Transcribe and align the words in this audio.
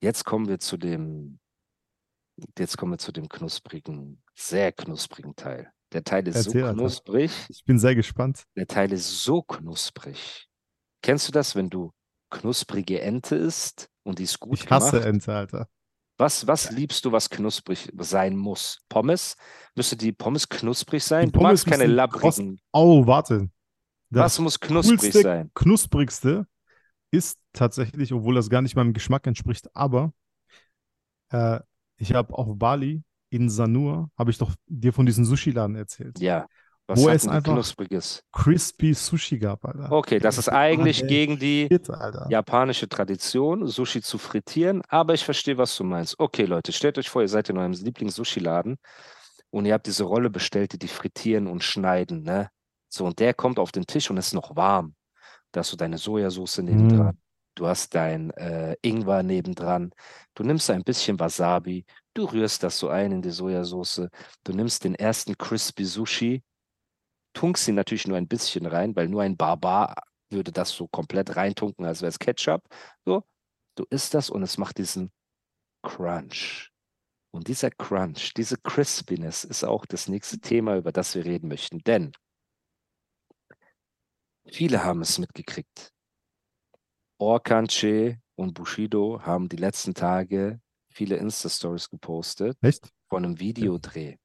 Jetzt 0.00 0.24
kommen 0.24 0.48
wir 0.48 0.58
zu 0.58 0.76
dem, 0.76 1.38
jetzt 2.58 2.76
kommen 2.76 2.92
wir 2.92 2.98
zu 2.98 3.12
dem 3.12 3.28
knusprigen, 3.28 4.22
sehr 4.34 4.72
knusprigen 4.72 5.34
Teil. 5.34 5.70
Der 5.92 6.04
Teil 6.04 6.28
ist 6.28 6.36
Erzähl, 6.36 6.60
so 6.60 6.66
Alter. 6.66 6.78
knusprig, 6.78 7.32
Ich 7.48 7.64
bin 7.64 7.78
sehr 7.78 7.94
gespannt. 7.94 8.44
der 8.56 8.66
Teil 8.66 8.92
ist 8.92 9.22
so 9.24 9.42
knusprig. 9.42 10.46
Kennst 11.02 11.28
du 11.28 11.32
das, 11.32 11.54
wenn 11.56 11.70
du 11.70 11.92
knusprige 12.30 13.00
Ente 13.00 13.36
isst 13.36 13.88
und 14.04 14.18
die 14.18 14.24
ist 14.24 14.38
gut 14.38 14.54
Ich 14.58 14.70
hasse 14.70 14.92
gemacht? 14.92 15.06
Ente, 15.06 15.34
Alter. 15.34 15.68
Was, 16.18 16.46
was 16.46 16.70
liebst 16.72 17.04
du, 17.04 17.12
was 17.12 17.30
knusprig 17.30 17.90
sein 17.96 18.36
muss? 18.36 18.80
Pommes? 18.88 19.36
Müsste 19.76 19.96
die 19.96 20.12
Pommes 20.12 20.48
knusprig 20.48 21.02
sein? 21.04 21.26
Die 21.26 21.32
du 21.32 21.40
magst 21.40 21.64
Pommes 21.64 21.78
keine 21.78 21.84
müssen 21.84 21.96
labbrigen. 21.96 22.60
Oh, 22.72 23.06
warte. 23.06 23.48
Das 24.10 24.24
Was 24.24 24.38
muss 24.40 24.60
knusprig 24.60 25.00
coolste, 25.00 25.22
sein? 25.22 25.50
knusprigste 25.54 26.46
ist 27.10 27.38
tatsächlich, 27.52 28.12
obwohl 28.12 28.34
das 28.34 28.50
gar 28.50 28.62
nicht 28.62 28.76
meinem 28.76 28.92
Geschmack 28.92 29.26
entspricht, 29.26 29.68
aber 29.74 30.12
äh, 31.30 31.60
ich 31.96 32.12
habe 32.14 32.34
auf 32.34 32.46
Bali 32.58 33.02
in 33.30 33.50
Sanur, 33.50 34.10
habe 34.16 34.30
ich 34.30 34.38
doch 34.38 34.54
dir 34.66 34.92
von 34.92 35.06
diesem 35.06 35.24
Sushi-Laden 35.24 35.76
erzählt. 35.76 36.18
Ja. 36.20 36.46
Was 36.86 37.00
Wo 37.00 37.08
hat 37.10 37.16
es 37.16 37.28
einfach- 37.28 37.52
knuspriges? 37.52 38.22
Crispy 38.32 38.94
Sushi 38.94 39.38
gab, 39.38 39.62
Alter. 39.66 39.92
Okay, 39.92 40.18
das 40.18 40.38
ist 40.38 40.48
eigentlich 40.48 41.06
gegen 41.06 41.38
die 41.38 41.68
Alter. 41.70 42.26
japanische 42.30 42.88
Tradition, 42.88 43.66
Sushi 43.66 44.00
zu 44.00 44.16
frittieren, 44.16 44.80
aber 44.88 45.12
ich 45.12 45.22
verstehe, 45.22 45.58
was 45.58 45.76
du 45.76 45.84
meinst. 45.84 46.18
Okay, 46.18 46.46
Leute, 46.46 46.72
stellt 46.72 46.96
euch 46.96 47.10
vor, 47.10 47.20
ihr 47.20 47.28
seid 47.28 47.50
in 47.50 47.58
eurem 47.58 47.72
Lieblings-Sushi-Laden 47.72 48.78
und 49.50 49.66
ihr 49.66 49.74
habt 49.74 49.86
diese 49.86 50.04
Rolle 50.04 50.30
bestellt, 50.30 50.72
die 50.72 50.78
die 50.78 50.88
frittieren 50.88 51.46
und 51.46 51.62
schneiden, 51.62 52.22
ne? 52.22 52.48
So, 52.88 53.04
und 53.04 53.18
der 53.18 53.34
kommt 53.34 53.58
auf 53.58 53.70
den 53.70 53.84
Tisch 53.86 54.08
und 54.10 54.16
ist 54.16 54.32
noch 54.32 54.56
warm. 54.56 54.94
Da 55.52 55.60
hast 55.60 55.72
du 55.72 55.76
deine 55.76 55.98
Sojasauce 55.98 56.58
nebendran, 56.58 57.18
du 57.54 57.66
hast 57.66 57.94
dein 57.94 58.30
äh, 58.32 58.76
Ingwer 58.82 59.22
nebendran, 59.22 59.92
du 60.34 60.44
nimmst 60.44 60.70
ein 60.70 60.84
bisschen 60.84 61.18
Wasabi, 61.18 61.84
du 62.14 62.24
rührst 62.24 62.62
das 62.62 62.78
so 62.78 62.88
ein 62.88 63.12
in 63.12 63.22
die 63.22 63.30
Sojasauce, 63.30 64.08
du 64.44 64.52
nimmst 64.52 64.84
den 64.84 64.94
ersten 64.94 65.36
Crispy 65.36 65.84
Sushi, 65.84 66.42
tunkst 67.32 67.68
ihn 67.68 67.74
natürlich 67.74 68.06
nur 68.06 68.16
ein 68.16 68.28
bisschen 68.28 68.66
rein, 68.66 68.94
weil 68.96 69.08
nur 69.08 69.22
ein 69.22 69.36
Barbar 69.36 69.94
würde 70.30 70.52
das 70.52 70.70
so 70.70 70.88
komplett 70.88 71.36
reintunken, 71.36 71.84
als 71.84 72.02
wäre 72.02 72.10
es 72.10 72.18
Ketchup. 72.18 72.62
So, 73.04 73.24
du 73.76 73.84
isst 73.90 74.14
das 74.14 74.30
und 74.30 74.42
es 74.42 74.58
macht 74.58 74.78
diesen 74.78 75.10
Crunch. 75.82 76.70
Und 77.30 77.48
dieser 77.48 77.70
Crunch, 77.70 78.34
diese 78.34 78.56
Crispiness 78.56 79.44
ist 79.44 79.64
auch 79.64 79.86
das 79.86 80.08
nächste 80.08 80.38
Thema, 80.40 80.76
über 80.76 80.92
das 80.92 81.14
wir 81.14 81.24
reden 81.24 81.48
möchten. 81.48 81.78
Denn 81.80 82.12
viele 84.50 84.84
haben 84.84 85.02
es 85.02 85.18
mitgekriegt. 85.18 85.92
Orkanche 87.18 88.20
und 88.36 88.54
Bushido 88.54 89.20
haben 89.22 89.48
die 89.48 89.56
letzten 89.56 89.94
Tage 89.94 90.60
viele 90.88 91.16
Insta-Stories 91.16 91.90
gepostet 91.90 92.56
Echt? 92.62 92.88
von 93.08 93.24
einem 93.24 93.40
Videodreh. 93.40 94.16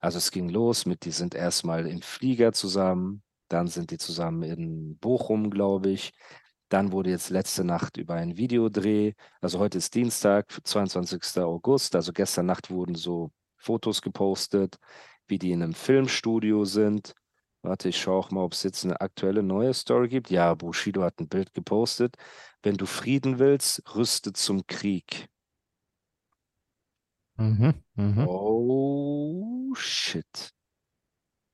Also 0.00 0.18
es 0.18 0.30
ging 0.30 0.48
los 0.48 0.84
mit, 0.84 1.04
die 1.04 1.12
sind 1.12 1.34
erstmal 1.34 1.86
im 1.86 2.02
Flieger 2.02 2.52
zusammen, 2.52 3.22
dann 3.48 3.68
sind 3.68 3.90
die 3.90 3.98
zusammen 3.98 4.42
in 4.42 4.98
Bochum, 4.98 5.50
glaube 5.50 5.90
ich. 5.90 6.12
Dann 6.68 6.90
wurde 6.90 7.10
jetzt 7.10 7.30
letzte 7.30 7.64
Nacht 7.64 7.98
über 7.98 8.14
einen 8.14 8.36
Videodreh, 8.36 9.12
also 9.40 9.58
heute 9.58 9.78
ist 9.78 9.94
Dienstag, 9.94 10.46
22. 10.64 11.42
August, 11.42 11.94
also 11.94 12.12
gestern 12.12 12.46
Nacht 12.46 12.70
wurden 12.70 12.94
so 12.94 13.30
Fotos 13.58 14.02
gepostet, 14.02 14.76
wie 15.28 15.38
die 15.38 15.52
in 15.52 15.62
einem 15.62 15.74
Filmstudio 15.74 16.64
sind. 16.64 17.14
Warte, 17.62 17.88
ich 17.88 18.00
schaue 18.00 18.18
auch 18.18 18.30
mal, 18.30 18.42
ob 18.42 18.52
es 18.52 18.62
jetzt 18.64 18.84
eine 18.84 19.00
aktuelle 19.00 19.42
neue 19.42 19.72
Story 19.74 20.08
gibt. 20.08 20.30
Ja, 20.30 20.54
Bushido 20.54 21.02
hat 21.02 21.20
ein 21.20 21.28
Bild 21.28 21.54
gepostet. 21.54 22.16
Wenn 22.62 22.76
du 22.76 22.86
Frieden 22.86 23.38
willst, 23.38 23.82
rüste 23.94 24.32
zum 24.32 24.66
Krieg. 24.66 25.28
Mhm, 27.38 27.74
mhm. 27.96 28.26
Oh, 28.28 29.74
shit. 29.74 30.52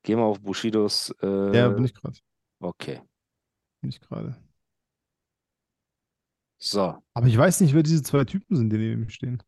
Geh 0.02 0.16
mal 0.16 0.24
auf 0.24 0.41
Bushidos. 0.41 1.14
Äh, 1.22 1.56
Ja, 1.56 1.69
bin 1.69 1.84
ich 1.84 1.94
gerade. 1.94 2.19
Okay. 2.60 3.02
Bin 3.80 3.90
ich 3.90 4.00
gerade. 4.00 4.36
So, 6.58 7.02
Aber 7.14 7.26
ich 7.26 7.36
weiß 7.36 7.60
nicht, 7.60 7.75
wer 7.75 7.82
diese 7.82 8.02
zwei 8.02 8.25
Typen 8.25 8.56
sind, 8.56 8.70
die 8.70 8.78
neben 8.78 9.02
ihm 9.02 9.10
stehen. 9.10 9.42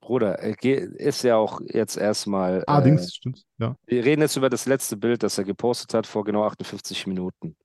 Bruder, 0.00 0.42
äh, 0.42 0.54
ist 0.74 1.22
ja 1.22 1.36
auch 1.36 1.60
jetzt 1.66 1.96
erstmal. 1.96 2.64
Ah, 2.66 2.80
äh, 2.80 2.84
Dings, 2.84 3.14
stimmt. 3.14 3.44
Ja. 3.58 3.76
wir 3.86 4.04
reden 4.04 4.22
jetzt 4.22 4.36
über 4.36 4.50
das 4.50 4.66
letzte 4.66 4.96
Bild, 4.96 5.22
das 5.22 5.38
er 5.38 5.44
gepostet 5.44 5.94
hat 5.94 6.06
vor 6.06 6.24
genau 6.24 6.44
58 6.44 7.06
Minuten. 7.06 7.56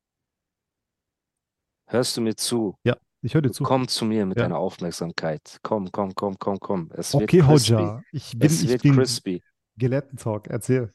Hörst 1.87 2.17
du 2.17 2.21
mir 2.21 2.35
zu? 2.35 2.77
Ich 3.21 3.33
höre 3.33 3.41
dir 3.41 3.51
zu. 3.51 3.63
Komm 3.63 3.87
zu 3.87 4.05
mir 4.05 4.25
mit 4.25 4.37
Ja. 4.37 4.43
deiner 4.43 4.57
Aufmerksamkeit. 4.57 5.59
Komm, 5.63 5.91
komm, 5.91 6.13
komm, 6.13 6.37
komm, 6.37 6.59
komm. 6.59 6.91
Es 6.93 7.13
wird 7.13 7.23
Okay, 7.23 7.39
crispy. 7.41 7.73
Hodja. 7.73 8.01
Ich 8.11 8.31
bin, 8.37 8.45
Es 8.47 8.61
ich 8.61 8.69
wird 8.69 8.83
bin 8.83 8.95
crispy. 8.95 9.41
Gelehrten-Talk. 9.77 10.47
Erzähl. 10.47 10.93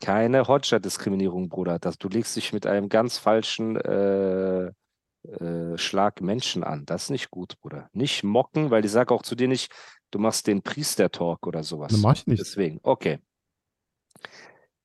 Keine 0.00 0.46
Hodja-Diskriminierung, 0.46 1.48
Bruder. 1.48 1.78
Das, 1.78 1.98
du 1.98 2.08
legst 2.08 2.36
dich 2.36 2.52
mit 2.52 2.66
einem 2.66 2.88
ganz 2.88 3.18
falschen 3.18 3.76
äh, 3.76 4.66
äh, 5.22 5.78
Schlag 5.78 6.20
Menschen 6.20 6.62
an. 6.62 6.84
Das 6.84 7.04
ist 7.04 7.10
nicht 7.10 7.30
gut, 7.30 7.58
Bruder. 7.60 7.88
Nicht 7.92 8.22
mocken, 8.22 8.70
weil 8.70 8.84
ich 8.84 8.90
sage 8.90 9.14
auch 9.14 9.22
zu 9.22 9.34
dir 9.34 9.48
nicht, 9.48 9.72
du 10.14 10.18
machst 10.20 10.46
den 10.46 10.62
Priester-Talk 10.62 11.46
oder 11.46 11.62
sowas. 11.64 11.92
Ne, 11.92 11.98
mach 11.98 12.14
ich 12.14 12.26
nicht. 12.26 12.40
Deswegen, 12.40 12.78
okay. 12.82 13.18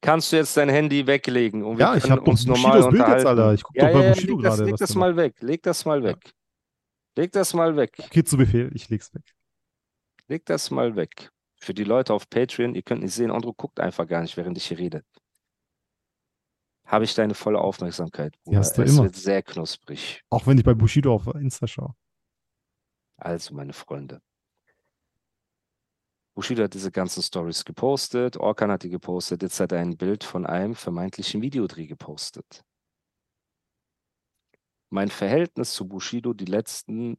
Kannst 0.01 0.31
du 0.31 0.37
jetzt 0.37 0.55
dein 0.57 0.69
Handy 0.69 1.05
weglegen 1.05 1.63
und 1.63 1.77
wir 1.77 1.85
Ja, 1.85 1.95
ich 1.95 2.03
können 2.03 2.13
hab 2.13 2.25
doch 2.25 2.31
uns 2.31 2.45
normal 2.45 2.81
Bushidos 2.81 2.91
Bild 2.91 3.17
jetzt? 3.17 3.25
Alter. 3.25 3.53
Ich 3.53 3.63
guck 3.63 3.75
ja, 3.75 3.87
doch 3.87 3.93
bei 3.93 3.99
ja, 3.99 4.05
ja, 4.07 4.13
Bushido 4.13 4.33
leg 4.35 4.43
das, 4.43 4.55
gerade, 4.57 4.69
leg 4.69 4.77
das 4.77 4.95
mal 4.95 5.15
weg. 5.17 5.35
Leg 5.41 5.63
das 5.63 5.85
mal 5.85 5.99
Ja. 5.99 6.09
weg. 6.09 6.33
Leg 7.15 7.31
das 7.33 7.53
mal 7.53 7.75
weg. 7.75 7.95
Okay, 7.99 8.23
zu 8.23 8.37
Befehl. 8.37 8.71
Ich 8.73 8.89
leg's 8.89 9.13
weg. 9.13 9.23
Leg 10.27 10.45
das 10.45 10.71
mal 10.71 10.95
weg. 10.95 11.29
Für 11.57 11.73
die 11.73 11.83
Leute 11.83 12.13
auf 12.13 12.29
Patreon, 12.29 12.75
ihr 12.75 12.81
könnt 12.81 13.03
nicht 13.03 13.13
sehen, 13.13 13.29
Andro 13.31 13.51
guckt 13.53 13.79
einfach 13.81 14.07
gar 14.07 14.21
nicht, 14.21 14.37
während 14.37 14.57
ich 14.57 14.65
hier 14.67 14.77
rede. 14.79 15.03
Habe 16.85 17.03
ich 17.03 17.13
deine 17.13 17.33
volle 17.33 17.59
Aufmerksamkeit, 17.59 18.35
Bruder. 18.43 18.59
hast 18.59 18.77
du 18.77 18.81
es 18.83 18.93
immer. 18.93 19.03
wird 19.03 19.15
sehr 19.15 19.43
knusprig. 19.43 20.21
Auch 20.29 20.47
wenn 20.47 20.57
ich 20.57 20.63
bei 20.63 20.73
Bushido 20.73 21.13
auf 21.13 21.27
Insta 21.35 21.67
schaue. 21.67 21.93
Also, 23.17 23.53
meine 23.53 23.73
Freunde. 23.73 24.21
Bushido 26.39 26.63
hat 26.63 26.73
diese 26.73 26.89
ganzen 26.89 27.21
Stories 27.21 27.65
gepostet, 27.65 28.37
Orkan 28.37 28.71
hat 28.71 28.83
die 28.83 28.89
gepostet, 28.89 29.41
jetzt 29.41 29.59
hat 29.59 29.73
er 29.73 29.79
ein 29.79 29.97
Bild 29.97 30.23
von 30.23 30.45
einem 30.45 30.73
vermeintlichen 30.73 31.41
Videodreh 31.41 31.85
gepostet. 31.85 32.63
Mein 34.89 35.09
Verhältnis 35.09 35.73
zu 35.73 35.85
Bushido 35.85 36.31
die 36.31 36.45
letzten 36.45 37.17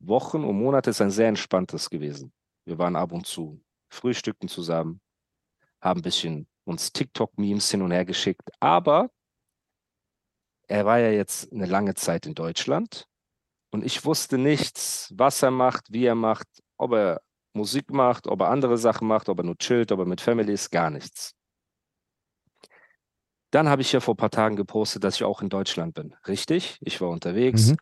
Wochen 0.00 0.42
und 0.42 0.58
Monate 0.58 0.90
ist 0.90 1.00
ein 1.00 1.12
sehr 1.12 1.28
entspanntes 1.28 1.88
gewesen. 1.90 2.32
Wir 2.64 2.76
waren 2.76 2.96
ab 2.96 3.12
und 3.12 3.24
zu, 3.24 3.62
frühstückten 3.88 4.48
zusammen, 4.48 5.00
haben 5.80 6.00
ein 6.00 6.02
bisschen 6.02 6.48
uns 6.64 6.92
TikTok-Memes 6.92 7.70
hin 7.70 7.82
und 7.82 7.92
her 7.92 8.04
geschickt, 8.04 8.50
aber 8.58 9.12
er 10.66 10.84
war 10.84 10.98
ja 10.98 11.12
jetzt 11.12 11.52
eine 11.52 11.66
lange 11.66 11.94
Zeit 11.94 12.26
in 12.26 12.34
Deutschland 12.34 13.06
und 13.70 13.84
ich 13.84 14.04
wusste 14.04 14.38
nichts, 14.38 15.14
was 15.14 15.40
er 15.44 15.52
macht, 15.52 15.92
wie 15.92 16.06
er 16.06 16.16
macht, 16.16 16.48
ob 16.78 16.94
er 16.94 17.22
Musik 17.56 17.90
macht, 17.90 18.26
ob 18.26 18.40
er 18.40 18.50
andere 18.50 18.78
Sachen 18.78 19.08
macht, 19.08 19.28
ob 19.28 19.38
er 19.40 19.44
nur 19.44 19.56
chillt, 19.58 19.90
ob 19.92 20.00
er 20.00 20.06
mit 20.06 20.20
Family 20.20 20.52
ist, 20.52 20.70
gar 20.70 20.90
nichts. 20.90 21.34
Dann 23.50 23.68
habe 23.68 23.82
ich 23.82 23.92
ja 23.92 24.00
vor 24.00 24.14
ein 24.14 24.18
paar 24.18 24.30
Tagen 24.30 24.56
gepostet, 24.56 25.04
dass 25.04 25.16
ich 25.16 25.24
auch 25.24 25.40
in 25.40 25.48
Deutschland 25.48 25.94
bin. 25.94 26.14
Richtig? 26.26 26.78
Ich 26.80 27.00
war 27.00 27.08
unterwegs 27.10 27.68
Mhm. 27.68 27.76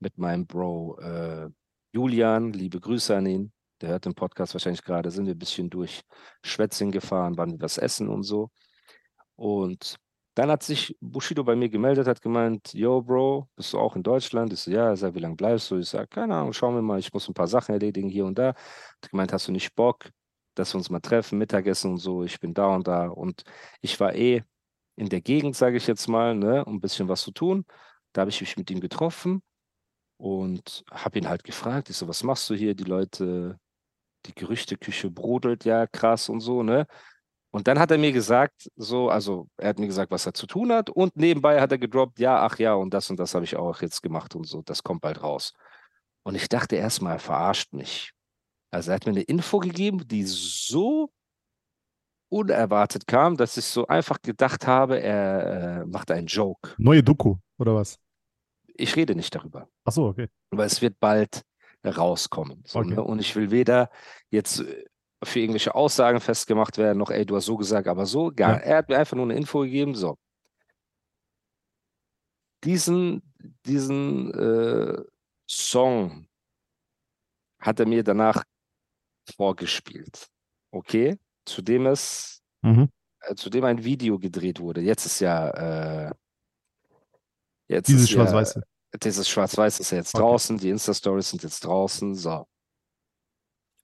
mit 0.00 0.16
meinem 0.18 0.46
Bro 0.46 0.98
äh, 1.00 1.48
Julian. 1.92 2.52
Liebe 2.52 2.80
Grüße 2.80 3.16
an 3.16 3.26
ihn. 3.26 3.52
Der 3.80 3.90
hört 3.90 4.04
den 4.06 4.14
Podcast 4.14 4.54
wahrscheinlich 4.54 4.82
gerade. 4.82 5.10
Sind 5.10 5.26
wir 5.26 5.34
ein 5.34 5.38
bisschen 5.38 5.70
durch 5.70 6.02
Schwetzing 6.42 6.90
gefahren, 6.90 7.36
waren 7.36 7.52
wir 7.52 7.60
was 7.60 7.78
essen 7.78 8.08
und 8.08 8.22
so. 8.22 8.50
Und 9.36 9.96
dann 10.38 10.50
hat 10.52 10.62
sich 10.62 10.96
Bushido 11.00 11.42
bei 11.44 11.56
mir 11.56 11.68
gemeldet, 11.68 12.06
hat 12.06 12.22
gemeint, 12.22 12.72
yo 12.72 13.02
Bro, 13.02 13.48
bist 13.56 13.72
du 13.72 13.78
auch 13.80 13.96
in 13.96 14.04
Deutschland? 14.04 14.52
Ich 14.52 14.60
so, 14.60 14.70
ja, 14.70 14.92
er 14.94 15.14
wie 15.14 15.18
lange 15.18 15.34
bleibst 15.36 15.70
du? 15.70 15.78
Ich 15.78 15.88
sage, 15.88 16.06
keine 16.08 16.36
Ahnung, 16.36 16.52
schauen 16.52 16.76
wir 16.76 16.82
mal, 16.82 17.00
ich 17.00 17.12
muss 17.12 17.28
ein 17.28 17.34
paar 17.34 17.48
Sachen 17.48 17.72
erledigen 17.72 18.08
hier 18.08 18.24
und 18.24 18.38
da. 18.38 18.50
Hat 18.50 19.10
gemeint, 19.10 19.32
hast 19.32 19.48
du 19.48 19.52
nicht 19.52 19.74
Bock, 19.74 20.10
dass 20.54 20.72
wir 20.74 20.78
uns 20.78 20.90
mal 20.90 21.00
treffen, 21.00 21.38
Mittagessen 21.38 21.92
und 21.92 21.98
so, 21.98 22.22
ich 22.24 22.38
bin 22.40 22.54
da 22.54 22.68
und 22.76 22.86
da. 22.86 23.08
Und 23.08 23.42
ich 23.80 23.98
war 24.00 24.14
eh 24.14 24.44
in 24.96 25.08
der 25.08 25.20
Gegend, 25.22 25.56
sage 25.56 25.76
ich 25.76 25.86
jetzt 25.88 26.08
mal, 26.08 26.34
ne, 26.36 26.64
um 26.64 26.76
ein 26.76 26.80
bisschen 26.80 27.08
was 27.08 27.22
zu 27.22 27.32
tun. 27.32 27.64
Da 28.12 28.20
habe 28.22 28.30
ich 28.30 28.40
mich 28.40 28.56
mit 28.56 28.70
ihm 28.70 28.80
getroffen. 28.80 29.42
und 30.16 30.84
habe 30.90 31.18
ihn 31.18 31.28
halt 31.28 31.44
gefragt, 31.44 31.90
ich 31.90 31.96
so, 31.96 32.08
was 32.08 32.22
machst 32.24 32.48
du 32.50 32.54
hier? 32.54 32.74
Die 32.74 32.84
Leute, 32.84 33.58
die 34.26 34.34
Gerüchteküche 34.34 35.10
brodelt 35.10 35.64
ja 35.64 35.86
krass 35.86 36.28
und 36.28 36.40
so, 36.40 36.62
ne? 36.62 36.86
Und 37.58 37.66
dann 37.66 37.80
hat 37.80 37.90
er 37.90 37.98
mir 37.98 38.12
gesagt, 38.12 38.70
so, 38.76 39.10
also 39.10 39.48
er 39.56 39.70
hat 39.70 39.80
mir 39.80 39.88
gesagt, 39.88 40.12
was 40.12 40.24
er 40.26 40.32
zu 40.32 40.46
tun 40.46 40.70
hat 40.72 40.90
und 40.90 41.16
nebenbei 41.16 41.60
hat 41.60 41.72
er 41.72 41.78
gedroppt, 41.78 42.20
ja, 42.20 42.46
ach 42.46 42.56
ja, 42.60 42.74
und 42.74 42.94
das 42.94 43.10
und 43.10 43.18
das 43.18 43.34
habe 43.34 43.44
ich 43.44 43.56
auch 43.56 43.82
jetzt 43.82 44.00
gemacht 44.00 44.36
und 44.36 44.46
so, 44.46 44.62
das 44.62 44.84
kommt 44.84 45.00
bald 45.00 45.20
raus. 45.24 45.54
Und 46.22 46.36
ich 46.36 46.48
dachte 46.48 46.76
erstmal, 46.76 47.14
er 47.14 47.18
verarscht 47.18 47.72
mich. 47.72 48.12
Also 48.70 48.92
er 48.92 48.94
hat 48.94 49.06
mir 49.06 49.10
eine 49.10 49.22
Info 49.22 49.58
gegeben, 49.58 50.06
die 50.06 50.22
so 50.22 51.10
unerwartet 52.28 53.08
kam, 53.08 53.36
dass 53.36 53.56
ich 53.56 53.64
so 53.64 53.88
einfach 53.88 54.22
gedacht 54.22 54.68
habe, 54.68 55.00
er 55.00 55.80
äh, 55.80 55.84
macht 55.86 56.12
einen 56.12 56.28
Joke. 56.28 56.76
Neue 56.78 57.02
Doku, 57.02 57.38
oder 57.58 57.74
was? 57.74 57.98
Ich 58.68 58.94
rede 58.94 59.16
nicht 59.16 59.34
darüber. 59.34 59.68
Ach 59.84 59.90
so, 59.90 60.04
okay. 60.06 60.28
Aber 60.52 60.64
es 60.64 60.80
wird 60.80 61.00
bald 61.00 61.42
rauskommen. 61.84 62.62
So, 62.68 62.78
Okay. 62.78 62.90
ne? 62.90 63.02
Und 63.02 63.18
ich 63.18 63.34
will 63.34 63.50
weder 63.50 63.90
jetzt 64.30 64.60
äh, 64.60 64.84
für 65.22 65.40
irgendwelche 65.40 65.74
Aussagen 65.74 66.20
festgemacht 66.20 66.78
werden, 66.78 66.98
noch, 66.98 67.10
ey, 67.10 67.26
du 67.26 67.36
hast 67.36 67.46
so 67.46 67.56
gesagt, 67.56 67.88
aber 67.88 68.06
so. 68.06 68.30
Gar, 68.34 68.54
Ja. 68.54 68.56
Er 68.60 68.76
hat 68.78 68.88
mir 68.88 68.98
einfach 68.98 69.16
nur 69.16 69.24
eine 69.26 69.36
Info 69.36 69.60
gegeben, 69.60 69.94
so. 69.94 70.16
Diesen, 72.64 73.22
diesen 73.66 74.32
äh, 74.34 75.02
Song 75.48 76.26
hat 77.60 77.80
er 77.80 77.86
mir 77.86 78.02
danach 78.02 78.42
vorgespielt. 79.36 80.28
Okay? 80.72 81.18
Zudem 81.46 81.86
es, 81.86 82.42
Mhm. 82.62 82.88
äh, 83.20 83.34
zudem 83.36 83.64
ein 83.64 83.82
Video 83.84 84.18
gedreht 84.18 84.58
wurde. 84.60 84.80
Jetzt 84.80 85.06
ist 85.06 85.20
ja, 85.20 86.08
äh, 86.08 86.12
jetzt 87.68 87.88
Dieses 87.88 88.04
ist 88.04 88.10
ja, 88.10 88.16
Schwarz-Weiße. 88.16 88.62
dieses 89.02 89.28
Schwarz-Weiß 89.28 89.80
ist 89.80 89.90
ja 89.92 89.98
jetzt 89.98 90.14
Okay. 90.14 90.22
draußen, 90.24 90.58
die 90.58 90.70
Insta-Stories 90.70 91.30
sind 91.30 91.42
jetzt 91.44 91.64
draußen, 91.64 92.14
so. 92.14 92.46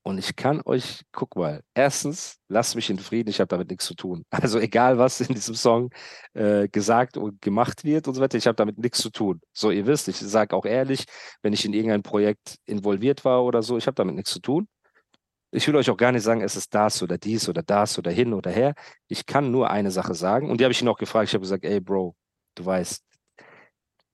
Und 0.06 0.18
ich 0.18 0.36
kann 0.36 0.60
euch, 0.66 1.02
guck 1.12 1.34
mal, 1.34 1.62
erstens, 1.72 2.38
lasst 2.48 2.76
mich 2.76 2.90
in 2.90 2.98
Frieden, 2.98 3.30
ich 3.30 3.40
habe 3.40 3.48
damit 3.48 3.70
nichts 3.70 3.86
zu 3.86 3.94
tun. 3.94 4.24
Also 4.30 4.58
egal, 4.58 4.98
was 4.98 5.22
in 5.22 5.34
diesem 5.34 5.54
Song 5.54 5.90
äh, 6.34 6.68
gesagt 6.68 7.16
und 7.16 7.40
gemacht 7.40 7.84
wird 7.84 8.06
und 8.06 8.14
so 8.14 8.20
weiter, 8.20 8.36
ich 8.36 8.46
habe 8.46 8.54
damit 8.54 8.76
nichts 8.76 8.98
zu 8.98 9.08
tun. 9.08 9.40
So, 9.54 9.70
ihr 9.70 9.86
wisst, 9.86 10.08
ich 10.08 10.18
sage 10.18 10.54
auch 10.54 10.66
ehrlich, 10.66 11.06
wenn 11.40 11.54
ich 11.54 11.64
in 11.64 11.72
irgendein 11.72 12.02
Projekt 12.02 12.58
involviert 12.66 13.24
war 13.24 13.44
oder 13.44 13.62
so, 13.62 13.78
ich 13.78 13.86
habe 13.86 13.94
damit 13.94 14.14
nichts 14.14 14.30
zu 14.30 14.40
tun. 14.40 14.68
Ich 15.52 15.66
will 15.68 15.76
euch 15.76 15.88
auch 15.88 15.96
gar 15.96 16.12
nicht 16.12 16.22
sagen, 16.22 16.42
es 16.42 16.56
ist 16.56 16.74
das 16.74 17.02
oder 17.02 17.16
dies 17.16 17.48
oder 17.48 17.62
das 17.62 17.98
oder 17.98 18.10
hin 18.10 18.34
oder 18.34 18.50
her. 18.50 18.74
Ich 19.08 19.24
kann 19.24 19.50
nur 19.50 19.70
eine 19.70 19.90
Sache 19.90 20.14
sagen. 20.14 20.50
Und 20.50 20.60
die 20.60 20.64
habe 20.64 20.72
ich 20.72 20.82
ihn 20.82 20.88
auch 20.88 20.98
gefragt. 20.98 21.28
Ich 21.28 21.34
habe 21.34 21.42
gesagt, 21.42 21.64
ey, 21.64 21.80
Bro, 21.80 22.14
du 22.56 22.66
weißt, 22.66 23.02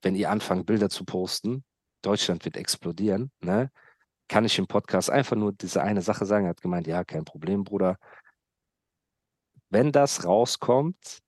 wenn 0.03 0.15
ihr 0.15 0.31
anfangt, 0.31 0.67
Bilder 0.67 0.89
zu 0.89 1.05
posten, 1.05 1.65
Deutschland 2.03 2.45
wird 2.45 2.57
explodieren, 2.57 3.33
ne? 3.41 3.73
Kann 4.31 4.45
ich 4.45 4.57
im 4.61 4.69
Podcast 4.69 5.11
einfach 5.11 5.35
nur 5.35 5.53
diese 5.53 5.83
eine 5.83 6.03
Sache 6.03 6.25
sagen? 6.25 6.47
Er 6.47 6.51
hat 6.51 6.61
gemeint, 6.63 6.87
ja, 6.87 7.03
kein 7.03 7.25
Problem, 7.25 7.65
Bruder. 7.65 7.99
Wenn 9.71 9.91
das 9.91 10.25
rauskommt, 10.25 11.19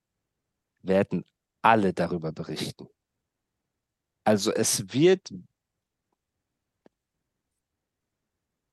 werden 0.83 1.25
alle 1.63 1.93
darüber 1.93 2.31
berichten. 2.31 2.87
Also 4.23 4.53
es 4.53 4.93
wird, 4.95 5.35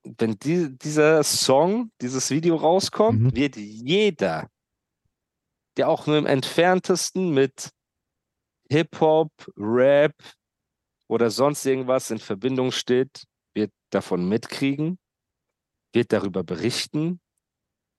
wenn 0.04 0.38
die, 0.38 0.78
dieser 0.78 1.24
Song, 1.24 1.92
dieses 2.00 2.30
Video 2.30 2.56
rauskommt, 2.56 3.20
Mhm. 3.20 3.36
wird 3.36 3.56
jeder, 3.56 4.48
der 5.76 5.90
auch 5.90 6.06
nur 6.06 6.20
im 6.20 6.28
entferntesten 6.28 7.31
mit 7.34 7.72
Hip-Hop, 8.70 9.31
Rap 9.58 10.14
oder 11.08 11.31
sonst 11.31 11.66
irgendwas 11.66 12.12
in 12.12 12.20
Verbindung 12.20 12.72
steht, 12.72 13.24
davon 13.89 14.27
mitkriegen, 14.27 14.97
wird 15.94 16.12
darüber 16.13 16.44
berichten, 16.44 17.19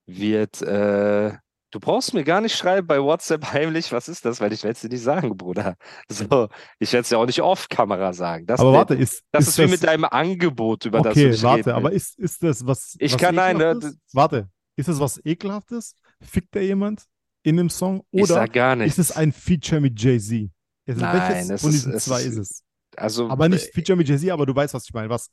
wird, 0.06 0.62
äh, 0.62 1.32
du 1.72 1.80
brauchst 1.80 2.14
mir 2.14 2.24
gar 2.24 2.40
nicht 2.40 2.56
schreiben 2.56 2.86
bei 2.86 3.00
WhatsApp 3.00 3.52
heimlich, 3.52 3.92
was 3.92 4.08
ist 4.08 4.24
das, 4.24 4.40
weil 4.40 4.52
ich 4.52 4.62
werde 4.64 4.74
es 4.74 4.80
dir 4.80 4.88
nicht 4.88 5.02
sagen, 5.02 5.36
Bruder. 5.36 5.76
So, 6.10 6.48
ich 6.78 6.92
werde 6.92 7.02
es 7.02 7.10
ja 7.10 7.18
auch 7.18 7.26
nicht 7.26 7.40
off-Kamera 7.42 8.12
sagen. 8.12 8.46
Das, 8.46 8.60
Aber 8.60 8.72
warte, 8.72 8.94
ist, 8.94 9.22
das 9.30 9.46
ist 9.48 9.58
ist 9.58 9.66
wie 9.66 9.70
mit 9.70 9.84
deinem 9.84 10.04
Angebot, 10.04 10.84
über 10.86 11.00
das 11.00 11.14
du 11.14 11.20
Okay, 11.28 11.42
warte, 11.42 11.58
reden 11.66 11.70
aber 11.76 11.92
ist, 11.92 12.18
ist 12.18 12.42
das 12.42 12.66
was. 12.66 12.96
Ich 12.98 13.14
was 13.14 13.20
kann- 13.20 13.34
nein, 13.36 13.56
ne? 13.56 13.78
Warte, 14.12 14.48
ist 14.76 14.88
das 14.88 14.98
was 14.98 15.20
Ekelhaftes? 15.24 15.94
Fickt 16.20 16.54
da 16.56 16.60
jemand 16.60 17.04
in 17.42 17.56
dem 17.56 17.70
Song? 17.70 18.02
Oder 18.12 18.44
ist 18.84 18.98
es 18.98 19.12
ein 19.12 19.32
Feature 19.32 19.80
mit 19.80 20.00
Jay-Z? 20.00 20.50
Also 20.88 21.00
Nein, 21.00 21.48
welches 21.48 21.50
es 21.50 21.60
von 21.60 21.70
ist- 21.70 21.74
diesen 21.76 21.92
es 21.94 22.04
zwei 22.04 22.20
ist- 22.22 22.26
ist 22.32 22.36
es? 22.38 22.64
also, 22.96 23.28
Aber 23.30 23.48
nicht 23.48 23.68
äh, 23.68 23.72
Feature 23.72 23.96
mit 23.96 24.08
Jay-Z, 24.08 24.30
aber 24.30 24.44
du 24.44 24.54
weißt, 24.54 24.74
was 24.74 24.84
ich 24.84 24.92
meine. 24.92 25.08
Was 25.08 25.30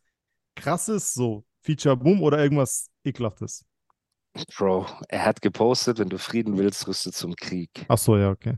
krasses, 0.57 1.13
so 1.13 1.45
Feature 1.63 1.95
Boom 1.95 2.21
oder 2.21 2.39
irgendwas 2.39 2.89
Ekelhaftes? 3.03 3.65
Bro, 4.55 4.85
er 5.09 5.25
hat 5.25 5.41
gepostet, 5.41 5.99
wenn 5.99 6.09
du 6.09 6.17
Frieden 6.19 6.57
willst, 6.57 6.87
rüste 6.87 7.11
zum 7.11 7.35
Krieg. 7.35 7.85
Ach 7.87 7.97
so, 7.97 8.17
ja, 8.17 8.29
okay. 8.29 8.57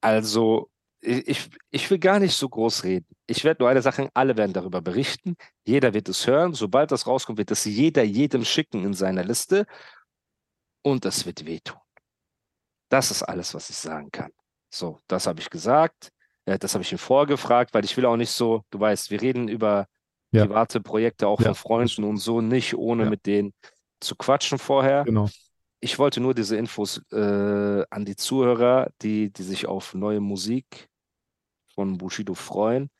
Also, 0.00 0.70
ich, 1.00 1.48
ich- 1.70 1.90
will 1.90 1.98
gar 1.98 2.18
nicht 2.20 2.34
so 2.34 2.48
groß 2.48 2.84
reden. 2.84 3.06
Ich 3.26 3.42
werde 3.44 3.62
nur 3.62 3.70
eine 3.70 3.82
Sache, 3.82 4.08
alle 4.14 4.36
werden 4.36 4.52
darüber 4.52 4.80
berichten. 4.80 5.36
Jeder 5.64 5.92
wird 5.94 6.08
es 6.08 6.26
hören. 6.26 6.54
Sobald 6.54 6.90
das 6.92 7.06
rauskommt, 7.06 7.38
wird 7.38 7.50
es 7.50 7.64
jeder 7.64 8.04
jedem 8.04 8.44
schicken 8.44 8.84
in 8.84 8.94
seiner 8.94 9.24
Liste. 9.24 9.66
Und 10.82 11.04
das 11.04 11.26
wird 11.26 11.44
wehtun. 11.46 11.80
Das 12.88 13.10
ist 13.10 13.22
alles, 13.22 13.54
was 13.54 13.70
ich 13.70 13.76
sagen 13.76 14.10
kann. 14.12 14.30
So, 14.72 15.00
das 15.08 15.26
habe 15.26 15.40
ich 15.40 15.50
gesagt. 15.50 16.10
Äh, 16.44 16.58
Das 16.58 16.74
habe 16.74 16.82
ich 16.84 16.92
ihm 16.92 16.98
vorgefragt, 16.98 17.74
weil 17.74 17.84
ich 17.84 17.96
will 17.96 18.06
auch 18.06 18.16
nicht 18.16 18.30
so, 18.30 18.62
du 18.70 18.78
weißt, 18.78 19.10
wir 19.10 19.20
reden 19.20 19.48
über 19.48 19.88
Ja. 20.36 20.46
private 20.46 20.80
Projekte 20.80 21.26
auch 21.28 21.40
Ja, 21.40 21.46
von 21.46 21.54
Freunden 21.54 22.04
und 22.04 22.18
so, 22.18 22.40
nicht 22.40 22.74
ohne 22.76 23.04
Ja. 23.04 23.10
mit 23.10 23.26
denen 23.26 23.52
zu 24.00 24.14
quatschen 24.16 24.58
vorher 24.58 25.04
Genau. 25.04 25.28
ich 25.80 25.98
wollte 25.98 26.20
nur 26.20 26.34
diese 26.34 26.56
Infos 26.56 27.00
äh, 27.12 27.84
an 27.90 28.04
die 28.04 28.16
Zuhörer, 28.16 28.90
die, 29.02 29.32
die 29.32 29.42
sich 29.42 29.66
auf 29.66 29.94
neue 29.94 30.20
Musik 30.20 30.88
von 31.74 31.98
Bushido 31.98 32.34
freuen, 32.34 32.90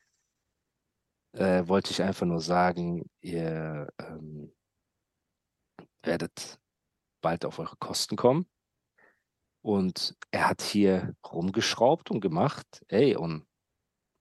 äh, 1.33 1.67
wollte 1.67 1.91
ich 1.91 2.01
einfach 2.01 2.25
nur 2.25 2.39
sagen, 2.41 3.09
ihr 3.21 3.87
ähm, 3.99 4.53
werdet 6.03 6.59
bald 7.21 7.45
auf 7.45 7.59
eure 7.59 7.75
Kosten 7.77 8.15
kommen. 8.15 8.47
Und 9.61 10.15
er 10.31 10.49
hat 10.49 10.61
hier 10.61 11.15
rumgeschraubt 11.25 12.11
und 12.11 12.21
gemacht, 12.21 12.85
ey, 12.87 13.15
und 13.15 13.45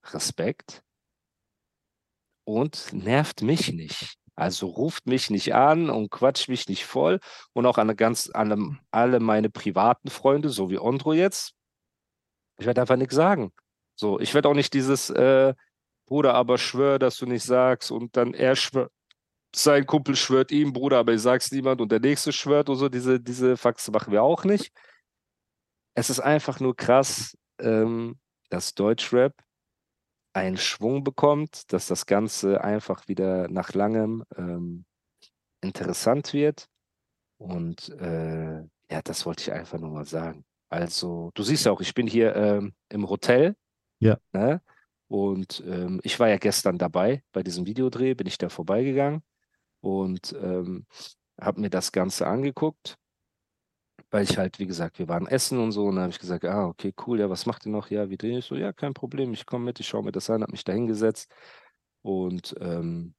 Respekt. 0.07 0.83
Und 2.47 2.93
nervt 2.93 3.43
mich 3.43 3.73
nicht. 3.73 4.17
Also 4.35 4.69
ruft 4.69 5.07
mich 5.07 5.31
nicht 5.31 5.55
an 5.55 5.91
und 5.91 6.11
quatscht 6.11 6.49
mich 6.49 6.69
nicht 6.69 6.85
voll. 6.85 7.21
Und 7.53 7.67
auch 7.67 7.79
an 7.79 7.95
ganz, 7.97 8.31
an 8.31 8.79
alle 8.91 9.21
meine 9.21 9.51
privaten 9.51 10.11
Freunde, 10.11 10.51
so 10.51 10.71
wie 10.71 10.79
Ondro 10.79 11.13
jetzt. 11.13 11.53
Ich 12.59 12.67
werde 12.67 12.81
einfach 12.81 12.97
nichts 12.97 13.15
sagen. 13.15 13.53
So, 13.97 14.21
ich 14.21 14.35
werde 14.35 14.49
auch 14.49 14.55
nicht 14.55 14.75
dieses, 14.75 15.11
äh, 15.11 15.55
Bruder, 16.07 16.35
aber 16.35 16.57
schwör, 16.57 16.99
dass 16.99 17.17
du 17.19 17.27
nicht 17.27 17.45
sagst 17.45 17.91
und 17.91 18.17
dann 18.17 18.33
er 18.33 18.57
schwört, 18.57 18.93
sein 19.55 19.87
Kumpel 19.87 20.17
schwört 20.17 20.53
ihm, 20.53 20.73
Bruder, 20.73 20.99
aber 20.99 21.15
ich 21.15 21.23
sag's 21.23 21.51
niemand 21.51 21.81
und 21.81 21.91
der 21.91 22.01
nächste 22.01 22.33
schwört 22.33 22.69
und 22.69 22.77
so, 22.77 22.89
diese, 22.89 23.21
diese 23.21 23.57
Faxe 23.57 23.91
machen 23.91 24.13
wir 24.13 24.23
auch 24.23 24.45
nicht. 24.45 24.73
Es 25.95 26.11
ist 26.11 26.21
einfach 26.21 26.61
nur 26.61 26.77
krass, 26.77 27.37
ähm, 27.59 28.19
dass 28.51 28.75
Deutschrap 28.75 29.33
einen 30.37 30.59
Schwung 30.59 31.03
bekommt, 31.03 31.73
dass 31.73 31.87
das 31.87 32.05
Ganze 32.05 32.63
einfach 32.63 33.09
wieder 33.09 33.49
nach 33.49 33.73
langem 33.73 34.23
ähm, 34.37 34.85
interessant 35.63 36.35
wird. 36.35 36.69
Und 37.39 37.89
äh, 37.89 38.61
ja, 38.91 39.03
das 39.03 39.25
wollte 39.25 39.43
ich 39.43 39.53
einfach 39.53 39.79
nur 39.79 39.91
mal 39.91 40.05
sagen. 40.05 40.45
Also, 40.69 41.31
du 41.35 41.43
siehst 41.43 41.65
ja 41.65 41.73
auch, 41.73 41.81
ich 41.81 41.95
bin 41.95 42.07
hier 42.07 42.37
ähm, 42.37 42.75
im 42.91 43.09
Hotel. 43.09 43.57
Ja. 43.99 44.19
Ne? 44.33 44.61
Und 45.09 45.63
ähm, 45.67 46.01
ich 46.03 46.21
war 46.21 46.29
ja 46.29 46.37
gestern 46.37 46.77
dabei 46.77 47.23
bei 47.33 47.43
diesem 47.43 47.67
Videodreh, 47.67 48.15
bin 48.15 48.27
ich 48.27 48.37
da 48.37 48.51
vorbeigegangen 48.51 49.23
und 49.81 50.35
ähm, 50.39 50.87
habe 51.41 51.63
mir 51.63 51.71
das 51.71 51.93
Ganze 51.93 52.27
angeguckt, 52.27 52.99
weil 54.11 54.25
ich 54.25 54.39
halt, 54.39 54.59
wie 54.59 54.67
gesagt, 54.67 54.99
wir 54.99 55.09
waren 55.09 55.27
essen 55.27 55.59
und 55.59 55.73
so 55.73 55.87
und 55.87 55.97
dann 55.97 56.05
habe 56.05 56.13
ich 56.13 56.19
gesagt, 56.19 56.45
ah, 56.45 56.67
okay, 56.67 56.95
cool, 57.07 57.21
ja, 57.21 57.29
was 57.31 57.47
macht 57.47 57.67
ihr 57.67 57.73
noch? 57.73 57.91
Ja, 57.91 58.09
wie 58.09 58.17
drehen? 58.17 58.39
Ich 58.39 58.47
so, 58.47 58.55
ja, 58.55 58.73
kein 58.73 58.95
Problem, 58.95 59.33
ich 59.33 59.47
komme 59.47 59.65
mit, 59.65 59.81
ich 59.81 59.89
schaue 59.89 60.05
mir 60.05 60.13
das 60.13 60.31
an, 60.31 60.43
habe 60.43 60.53
mich 60.53 60.65
da 60.65 60.73
hingesetzt 60.73 61.31
und 62.03 62.55
ähm, 62.61 63.15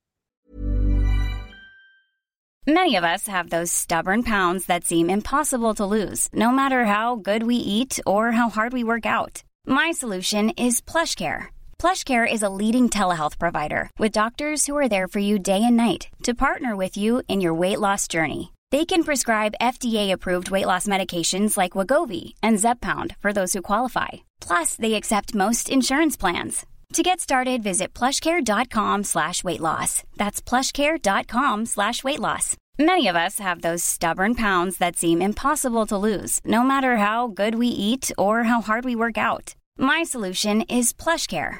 Many 2.70 2.98
of 2.98 3.06
us 3.06 3.28
have 3.28 3.50
those 3.50 3.72
stubborn 3.72 4.24
pounds 4.24 4.66
that 4.66 4.84
seem 4.84 5.10
impossible 5.10 5.74
to 5.76 5.86
lose, 5.86 6.28
no 6.34 6.52
matter 6.52 6.84
how 6.84 7.16
good 7.16 7.44
we 7.44 7.56
eat 7.56 7.98
or 8.06 8.34
how 8.34 8.50
hard 8.50 8.74
we 8.74 8.84
work 8.84 9.06
out. 9.06 9.42
My 9.66 9.92
solution 9.92 10.50
is 10.50 10.82
PlushCare. 10.82 11.46
PlushCare 11.80 12.30
is 12.30 12.44
a 12.44 12.50
leading 12.50 12.90
telehealth 12.90 13.40
provider 13.40 13.90
with 13.98 14.12
doctors 14.12 14.66
who 14.66 14.76
are 14.76 14.90
there 14.90 15.08
for 15.08 15.20
you 15.20 15.40
day 15.40 15.64
and 15.64 15.78
night 15.78 16.10
to 16.24 16.34
partner 16.34 16.76
with 16.76 16.98
you 16.98 17.22
in 17.30 17.40
your 17.40 17.54
weight 17.54 17.80
loss 17.80 18.06
journey. 18.06 18.52
They 18.70 18.84
can 18.84 19.04
prescribe 19.06 19.54
FDA-approved 19.62 20.52
weight 20.52 20.66
loss 20.66 20.88
medications 20.88 21.56
like 21.56 21.78
Wagovi 21.78 22.34
and 22.44 22.58
Zepbound 22.58 23.16
for 23.20 23.32
those 23.32 23.54
who 23.54 23.62
qualify. 23.62 24.28
Plus, 24.42 24.76
they 24.76 24.96
accept 24.96 25.34
most 25.36 25.70
insurance 25.70 26.18
plans. 26.18 26.66
To 26.94 27.04
get 27.04 27.20
started, 27.20 27.64
visit 27.64 27.94
plushcare.com 27.94 29.04
slash 29.04 29.44
weight 29.44 29.62
loss. 29.62 30.04
That's 30.18 30.42
plushcare.com 30.42 31.66
slash 31.66 32.04
weight 32.04 32.20
loss. 32.20 32.56
Many 32.80 33.08
of 33.08 33.16
us 33.16 33.40
have 33.40 33.62
those 33.62 33.84
stubborn 33.84 34.36
pounds 34.36 34.78
that 34.78 34.98
seem 34.98 35.22
impossible 35.22 35.86
to 35.88 35.98
lose, 35.98 36.40
no 36.46 36.64
matter 36.64 36.98
how 36.98 37.28
good 37.28 37.56
we 37.56 37.68
eat 37.68 38.12
or 38.18 38.44
how 38.44 38.62
hard 38.62 38.86
we 38.86 38.96
work 38.96 39.18
out. 39.18 39.56
My 39.78 40.04
solution 40.04 40.62
is 40.62 40.94
PlushCare. 40.94 41.60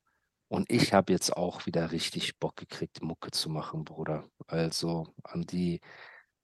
Und 0.51 0.69
ich 0.69 0.93
habe 0.93 1.13
jetzt 1.13 1.37
auch 1.37 1.65
wieder 1.65 1.93
richtig 1.93 2.37
Bock 2.37 2.57
gekriegt, 2.57 3.01
Mucke 3.01 3.31
zu 3.31 3.49
machen, 3.49 3.85
Bruder. 3.85 4.25
Also 4.47 5.07
an 5.23 5.43
die, 5.43 5.79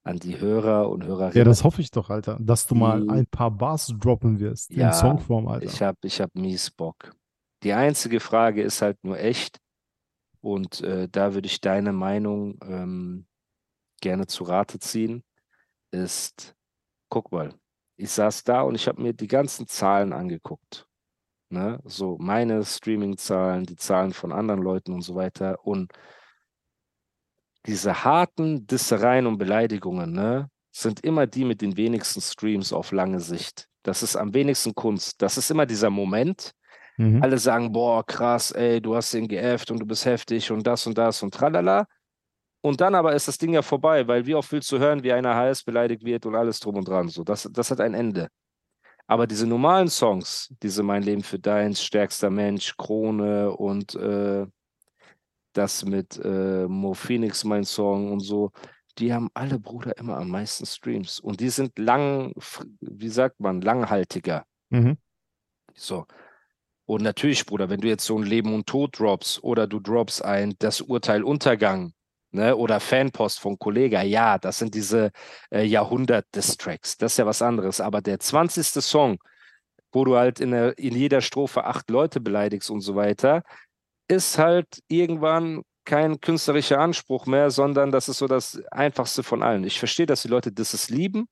an 0.03 0.17
die 0.17 0.39
Hörer 0.39 0.89
und 0.89 1.01
Ja, 1.01 1.07
Hörerinnen. 1.09 1.43
das 1.43 1.65
hoffe 1.65 1.81
ich 1.81 1.91
doch, 1.91 2.09
Alter, 2.09 2.37
dass 2.39 2.65
du 2.67 2.75
mal 2.75 3.09
ein 3.09 3.25
paar 3.27 3.51
Bars 3.51 3.93
droppen 3.99 4.39
wirst 4.39 4.71
in 4.71 4.79
Ja, 4.79 4.93
Songform, 4.93 5.49
Alter. 5.49 5.65
Ich 5.65 5.81
habe 5.81 5.97
ich 6.03 6.21
hab 6.21 6.33
mies 6.35 6.71
Bock. 6.71 7.11
Die 7.63 7.73
einzige 7.73 8.21
Frage 8.21 8.61
ist 8.61 8.81
halt 8.81 8.97
nur 9.03 9.19
echt. 9.19 9.59
Und 10.39 10.79
äh, 10.79 11.09
da 11.11 11.33
würde 11.33 11.47
ich 11.47 11.59
deine 11.59 11.91
Meinung 11.91 12.57
ähm, 12.63 13.27
gerne 13.99 14.25
zu 14.25 14.45
Rate 14.45 14.79
ziehen. 14.79 15.21
Ist, 15.91 16.55
guck 17.09 17.33
mal, 17.33 17.53
ich 17.97 18.11
saß 18.11 18.45
da 18.45 18.61
und 18.61 18.75
ich 18.75 18.87
habe 18.87 19.01
mir 19.01 19.11
die 19.11 19.27
ganzen 19.27 19.67
Zahlen 19.67 20.13
angeguckt. 20.13 20.87
Ne? 21.49 21.79
So 21.85 22.17
meine 22.19 22.63
Streaming-Zahlen, 22.63 23.65
die 23.65 23.75
Zahlen 23.75 24.13
von 24.13 24.31
anderen 24.31 24.61
Leuten 24.61 24.93
und 24.93 25.01
so 25.01 25.15
weiter. 25.15 25.65
Und 25.65 25.93
diese 27.65 28.03
harten 28.03 28.65
Dissereien 28.67 29.27
und 29.27 29.37
Beleidigungen, 29.37 30.13
ne, 30.13 30.49
sind 30.71 31.01
immer 31.01 31.27
die 31.27 31.45
mit 31.45 31.61
den 31.61 31.75
wenigsten 31.75 32.21
Streams 32.21 32.71
auf 32.71 32.91
lange 32.91 33.19
Sicht. 33.19 33.67
Das 33.83 34.03
ist 34.03 34.15
am 34.15 34.33
wenigsten 34.33 34.75
Kunst. 34.75 35.21
Das 35.21 35.37
ist 35.37 35.49
immer 35.51 35.65
dieser 35.65 35.89
Moment. 35.89 36.51
Mhm. 36.97 37.21
Alle 37.21 37.37
sagen, 37.37 37.71
boah, 37.71 38.05
krass, 38.05 38.51
ey, 38.51 38.81
du 38.81 38.95
hast 38.95 39.13
den 39.13 39.27
geäfft 39.27 39.71
und 39.71 39.79
du 39.79 39.85
bist 39.85 40.05
heftig 40.05 40.51
und 40.51 40.65
das 40.65 40.85
und 40.87 40.97
das 40.97 41.21
und 41.23 41.33
tralala. 41.33 41.87
Und 42.61 42.81
dann 42.81 42.95
aber 42.95 43.13
ist 43.13 43.27
das 43.27 43.37
Ding 43.37 43.53
ja 43.53 43.61
vorbei, 43.61 44.07
weil 44.07 44.25
wie 44.25 44.35
oft 44.35 44.51
willst 44.51 44.71
du 44.71 44.79
hören, 44.79 45.03
wie 45.03 45.13
einer 45.13 45.35
heiß 45.35 45.63
beleidigt 45.63 46.03
wird 46.03 46.25
und 46.25 46.35
alles 46.35 46.59
drum 46.59 46.75
und 46.75 46.87
dran. 46.87 47.07
So, 47.07 47.23
das, 47.23 47.47
das 47.51 47.71
hat 47.71 47.79
ein 47.79 47.93
Ende. 47.93 48.27
Aber 49.07 49.25
diese 49.25 49.47
normalen 49.47 49.87
Songs, 49.87 50.53
diese 50.61 50.83
Mein 50.83 51.01
Leben 51.01 51.23
für 51.23 51.39
deins, 51.39 51.81
Stärkster 51.81 52.29
Mensch, 52.29 52.75
Krone 52.75 53.51
und 53.51 53.95
äh, 53.95 54.45
das 55.53 55.85
mit 55.85 56.19
äh, 56.23 56.67
Mo 56.67 56.93
Phoenix, 56.93 57.43
mein 57.43 57.63
Song 57.63 58.11
und 58.11 58.19
so, 58.19 58.51
die 58.97 59.13
haben 59.13 59.29
alle, 59.33 59.59
Bruder, 59.59 59.97
immer 59.97 60.17
am 60.17 60.29
meisten 60.29 60.65
Streams. 60.65 61.19
Und 61.19 61.39
die 61.39 61.49
sind 61.49 61.77
lang, 61.79 62.33
wie 62.81 63.09
sagt 63.09 63.39
man, 63.39 63.61
langhaltiger. 63.61 64.45
Mhm. 64.69 64.97
So. 65.73 66.05
Und 66.85 67.01
natürlich, 67.01 67.45
Bruder, 67.45 67.69
wenn 67.69 67.81
du 67.81 67.87
jetzt 67.87 68.05
so 68.05 68.17
ein 68.17 68.23
Leben 68.23 68.53
und 68.53 68.67
Tod 68.67 68.99
droppst 68.99 69.43
oder 69.43 69.67
du 69.67 69.79
droppst 69.79 70.23
ein 70.23 70.55
Das 70.59 70.81
Urteil 70.81 71.23
Untergang, 71.23 71.93
ne, 72.31 72.55
oder 72.55 72.79
Fanpost 72.79 73.39
von 73.39 73.57
Kollega, 73.57 74.01
ja, 74.01 74.37
das 74.37 74.59
sind 74.59 74.73
diese 74.75 75.11
äh, 75.51 75.63
Jahrhundert-Distracks. 75.63 76.97
Das 76.97 77.13
ist 77.13 77.17
ja 77.17 77.25
was 77.25 77.41
anderes. 77.41 77.81
Aber 77.81 78.01
der 78.01 78.19
20. 78.19 78.65
Song, 78.83 79.17
wo 79.91 80.05
du 80.05 80.17
halt 80.17 80.39
in, 80.39 80.51
der, 80.51 80.77
in 80.77 80.95
jeder 80.95 81.21
Strophe 81.21 81.65
acht 81.65 81.89
Leute 81.89 82.19
beleidigst 82.19 82.69
und 82.69 82.81
so 82.81 82.95
weiter, 82.95 83.43
ist 84.07 84.37
halt 84.37 84.67
irgendwann 84.87 85.63
kein 85.85 86.19
künstlerischer 86.19 86.79
Anspruch 86.79 87.25
mehr, 87.25 87.49
sondern 87.49 87.91
das 87.91 88.09
ist 88.09 88.17
so 88.17 88.27
das 88.27 88.61
Einfachste 88.71 89.23
von 89.23 89.41
allen. 89.41 89.63
Ich 89.63 89.79
verstehe, 89.79 90.05
dass 90.05 90.21
die 90.21 90.27
Leute 90.27 90.51
das 90.51 90.89
lieben, 90.89 91.27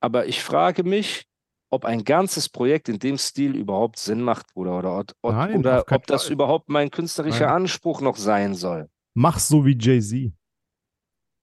aber 0.00 0.26
ich 0.26 0.42
frage 0.42 0.84
mich, 0.84 1.24
ob 1.70 1.84
ein 1.86 2.04
ganzes 2.04 2.48
Projekt 2.48 2.88
in 2.88 2.98
dem 2.98 3.18
Stil 3.18 3.56
überhaupt 3.56 3.98
Sinn 3.98 4.20
macht, 4.20 4.52
Bruder, 4.52 4.78
oder, 4.78 5.04
oder, 5.22 5.34
Nein, 5.34 5.58
oder 5.58 5.84
ob 5.90 6.06
das 6.06 6.24
Fall. 6.24 6.32
überhaupt 6.32 6.68
mein 6.68 6.90
künstlerischer 6.90 7.46
Nein. 7.46 7.54
Anspruch 7.54 8.00
noch 8.00 8.16
sein 8.16 8.54
soll. 8.54 8.88
Mach 9.14 9.38
so 9.38 9.64
wie 9.64 9.76
Jay-Z. 9.78 10.32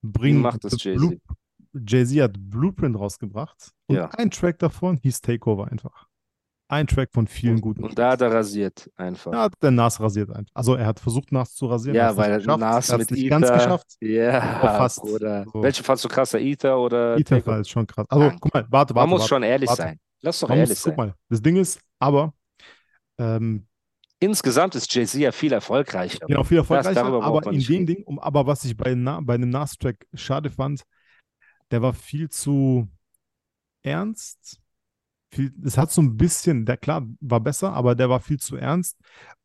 Bring 0.02 0.40
macht 0.40 0.64
das 0.64 0.82
Jay-Z? 0.82 1.18
Jay-Z 1.74 2.20
hat 2.20 2.32
Blueprint 2.38 2.98
rausgebracht 2.98 3.72
und 3.86 3.96
Ja. 3.96 4.10
ein 4.10 4.30
Track 4.30 4.58
davon 4.58 4.98
hieß 4.98 5.20
Takeover 5.22 5.68
einfach. 5.70 6.06
Ein 6.68 6.86
Track 6.86 7.10
von 7.12 7.26
vielen 7.26 7.60
guten. 7.60 7.84
Und 7.84 7.98
da 7.98 8.12
hat 8.12 8.22
er 8.22 8.32
rasiert 8.32 8.90
einfach. 8.96 9.30
Ja, 9.32 9.42
hat 9.42 9.54
der 9.62 9.70
Nas 9.70 10.00
rasiert 10.00 10.30
einfach. 10.30 10.50
Also 10.54 10.74
er 10.74 10.86
hat 10.86 11.00
versucht, 11.00 11.30
Nas 11.30 11.54
zu 11.54 11.66
rasieren. 11.66 11.94
er 11.96 12.10
Ja, 12.10 12.16
weil. 12.16 12.38
Nas 12.42 12.88
er 12.88 12.94
hat's 12.94 12.98
mit 12.98 13.10
nicht 13.10 13.24
Ether. 13.26 13.40
ganz 13.40 13.52
geschafft. 13.52 13.86
Ja, 14.00 14.40
Aber 14.40 14.68
fast. 14.78 15.02
Bruder. 15.02 15.44
So. 15.52 15.62
Welche 15.62 15.82
fandst 15.82 16.04
du 16.04 16.08
krasser, 16.08 16.40
Ether 16.40 16.78
oder 16.78 17.18
Ether 17.18 17.44
war 17.46 17.60
ist 17.60 17.68
schon 17.68 17.86
krass. 17.86 18.06
Also 18.08 18.32
guck 18.40 18.54
mal, 18.54 18.62
warte, 18.70 18.70
warte, 18.70 18.94
Man 18.94 19.08
muss 19.10 19.20
warte. 19.20 19.28
schon 19.28 19.42
ehrlich 19.42 19.68
warte. 19.68 19.82
sein. 19.82 20.00
Lass 20.22 20.40
doch 20.40 20.48
Man 20.48 20.58
ehrlich 20.58 20.70
muss, 20.70 20.82
sein. 20.82 20.92
guck 20.92 20.96
mal, 21.06 21.14
das 21.28 21.42
Ding 21.42 21.56
ist, 21.56 21.78
aber 21.98 22.32
ähm, 23.18 23.66
Insgesamt 24.22 24.76
ist 24.76 24.94
Jay-Z 24.94 25.20
ja 25.20 25.32
viel 25.32 25.52
erfolgreicher. 25.52 26.24
genau 26.24 26.44
viel 26.44 26.58
erfolgreicher, 26.58 27.02
braucht 27.02 27.46
aber 27.46 27.52
in 27.52 27.60
dem. 27.60 27.86
Ding, 27.86 28.04
um, 28.04 28.20
aber 28.20 28.46
was 28.46 28.64
ich 28.64 28.76
bei, 28.76 28.94
Na, 28.94 29.20
bei 29.20 29.34
einem 29.34 29.50
Nas-Track 29.50 30.06
schade 30.14 30.48
fand, 30.48 30.84
der 31.72 31.82
war 31.82 31.92
viel 31.92 32.28
zu 32.28 32.88
ernst. 33.82 34.60
Viel, 35.32 35.52
es 35.64 35.76
hat 35.76 35.90
so 35.90 36.02
ein 36.02 36.16
bisschen, 36.16 36.64
der 36.66 36.76
klar 36.76 37.04
war 37.20 37.40
besser, 37.40 37.72
aber 37.72 37.96
der 37.96 38.10
war 38.10 38.20
viel 38.20 38.38
zu 38.38 38.54
ernst 38.54 38.96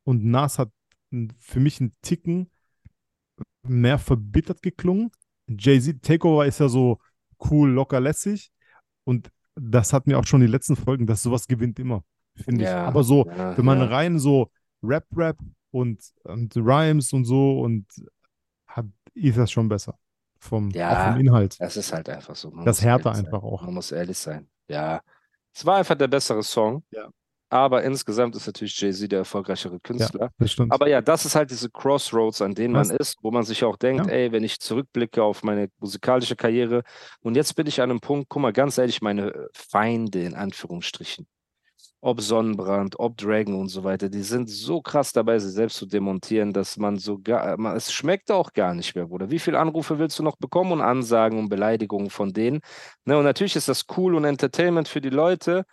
und 0.04 0.24
Nas 0.24 0.60
hat 0.60 0.70
für 1.40 1.60
mich 1.60 1.82
einen 1.82 1.96
Ticken 2.04 2.52
mehr 3.64 3.98
verbittert 3.98 4.62
geklungen. 4.62 5.10
Jay-Z 5.48 6.04
Takeover 6.04 6.46
ist 6.46 6.60
ja 6.60 6.70
so 6.70 7.00
cool, 7.50 7.72
locker, 7.72 8.00
lässig 8.00 8.52
und 9.06 9.32
das 9.56 9.92
hat 9.92 10.06
mir 10.06 10.20
auch 10.20 10.26
schon 10.26 10.42
die 10.42 10.48
letzten 10.48 10.76
Folgen, 10.76 11.08
dass 11.08 11.24
sowas 11.24 11.48
gewinnt 11.48 11.80
immer, 11.80 12.04
finde 12.36 12.66
ich. 12.66 12.70
Ja, 12.70 12.86
Aber 12.86 13.04
so, 13.04 13.26
ja, 13.26 13.58
wenn 13.58 13.66
man 13.66 13.80
ja. 13.80 13.86
rein 13.86 14.20
so 14.20 14.52
Rap-Rap 14.84 15.38
und, 15.72 16.00
und 16.24 16.56
Rhymes 16.56 17.14
und 17.14 17.26
so 17.26 17.62
und 17.62 17.86
hat, 18.68 18.86
ist 19.14 19.38
das 19.38 19.52
schon 19.52 19.68
besser. 19.70 19.98
Vom, 20.40 20.70
Ja, 20.70 21.12
vom 21.12 21.20
Inhalt. 21.20 21.60
Das 21.60 21.78
ist 21.78 21.92
halt 21.92 22.08
einfach 22.10 22.36
so. 22.36 22.52
Man 22.52 22.64
Das 22.66 22.82
härter 22.82 23.12
einfach 23.12 23.42
sein. 23.42 23.50
auch. 23.50 23.62
Man 23.64 23.74
muss 23.74 23.92
ehrlich 23.92 24.18
sein. 24.18 24.48
Ja. 24.68 25.02
Es 25.54 25.66
war 25.66 25.78
einfach 25.78 25.96
der 25.96 26.08
bessere 26.08 26.44
Song. 26.44 26.84
Ja. 26.92 27.10
Aber 27.50 27.82
insgesamt 27.84 28.36
ist 28.36 28.46
natürlich 28.46 28.80
Jay-Z 28.80 29.10
der 29.10 29.20
erfolgreichere 29.20 29.80
Künstler. 29.80 30.32
Das 30.38 30.52
stimmt. 30.52 30.72
Aber 30.74 30.90
ja, 30.90 31.02
das 31.02 31.26
ist 31.26 31.34
halt 31.34 31.50
diese 31.50 31.70
Crossroads, 31.70 32.42
an 32.42 32.54
denen 32.54 32.74
man 32.74 32.90
Was? 32.90 32.98
ist, 33.00 33.16
wo 33.22 33.32
man 33.32 33.44
sich 33.44 33.64
auch 33.64 33.78
denkt, 33.78 34.06
Ja. 34.08 34.12
ey, 34.12 34.32
wenn 34.34 34.44
ich 34.44 34.60
zurückblicke 34.60 35.24
auf 35.24 35.44
meine 35.44 35.70
musikalische 35.80 36.36
Karriere 36.36 36.84
und 37.22 37.36
jetzt 37.36 37.56
bin 37.56 37.66
ich 37.66 37.82
an 37.82 37.90
einem 37.90 38.02
Punkt, 38.02 38.28
guck 38.30 38.42
mal, 38.42 38.52
ganz 38.52 38.78
ehrlich, 38.78 39.02
meine 39.02 39.48
Feinde 39.54 40.24
in 40.24 40.36
Anführungsstrichen, 40.36 41.26
ob 42.08 42.22
Sonnenbrand, 42.22 42.98
ob 43.00 43.18
Dragon 43.18 43.56
und 43.56 43.68
so 43.68 43.84
weiter, 43.84 44.08
die 44.08 44.22
sind 44.24 44.50
so 44.50 44.82
krass 44.82 45.12
dabei, 45.12 45.40
sie 45.40 45.50
selbst 45.50 45.76
zu 45.76 45.86
demontieren, 45.86 46.54
dass 46.54 46.78
man 46.78 46.98
sogar, 46.98 47.58
man, 47.58 47.76
es 47.76 47.92
schmeckt 47.92 48.32
auch 48.32 48.54
gar 48.54 48.74
nicht 48.74 48.96
mehr, 48.96 49.08
Bruder. 49.08 49.30
Wie 49.30 49.40
viele 49.40 49.60
Anrufe 49.60 50.00
willst 50.00 50.18
du 50.18 50.24
noch 50.24 50.38
bekommen 50.38 50.72
und 50.72 50.82
Ansagen 50.82 51.38
und 51.38 51.50
Beleidigungen 51.50 52.10
von 52.10 52.32
denen? 52.32 52.62
Ne, 53.04 53.18
und 53.18 53.26
natürlich 53.26 53.58
ist 53.58 53.68
das 53.68 53.86
cool 53.98 54.16
und 54.16 54.24
Entertainment 54.24 54.88
für 54.88 55.02
die 55.02 55.10
Leute, 55.10 55.66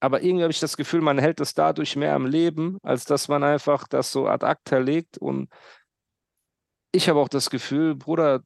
aber 0.00 0.22
irgendwie 0.22 0.42
habe 0.42 0.52
ich 0.52 0.58
das 0.58 0.76
Gefühl, 0.76 1.00
man 1.00 1.18
hält 1.18 1.40
es 1.40 1.54
dadurch 1.54 1.94
mehr 1.94 2.14
am 2.14 2.26
Leben, 2.26 2.78
als 2.82 3.04
dass 3.04 3.28
man 3.28 3.44
einfach 3.44 3.86
das 3.86 4.10
so 4.10 4.26
ad 4.26 4.44
acta 4.44 4.78
legt. 4.78 5.16
Und 5.18 5.48
ich 6.90 7.08
habe 7.08 7.20
auch 7.20 7.28
das 7.28 7.50
Gefühl, 7.50 7.94
Bruder, 7.94 8.42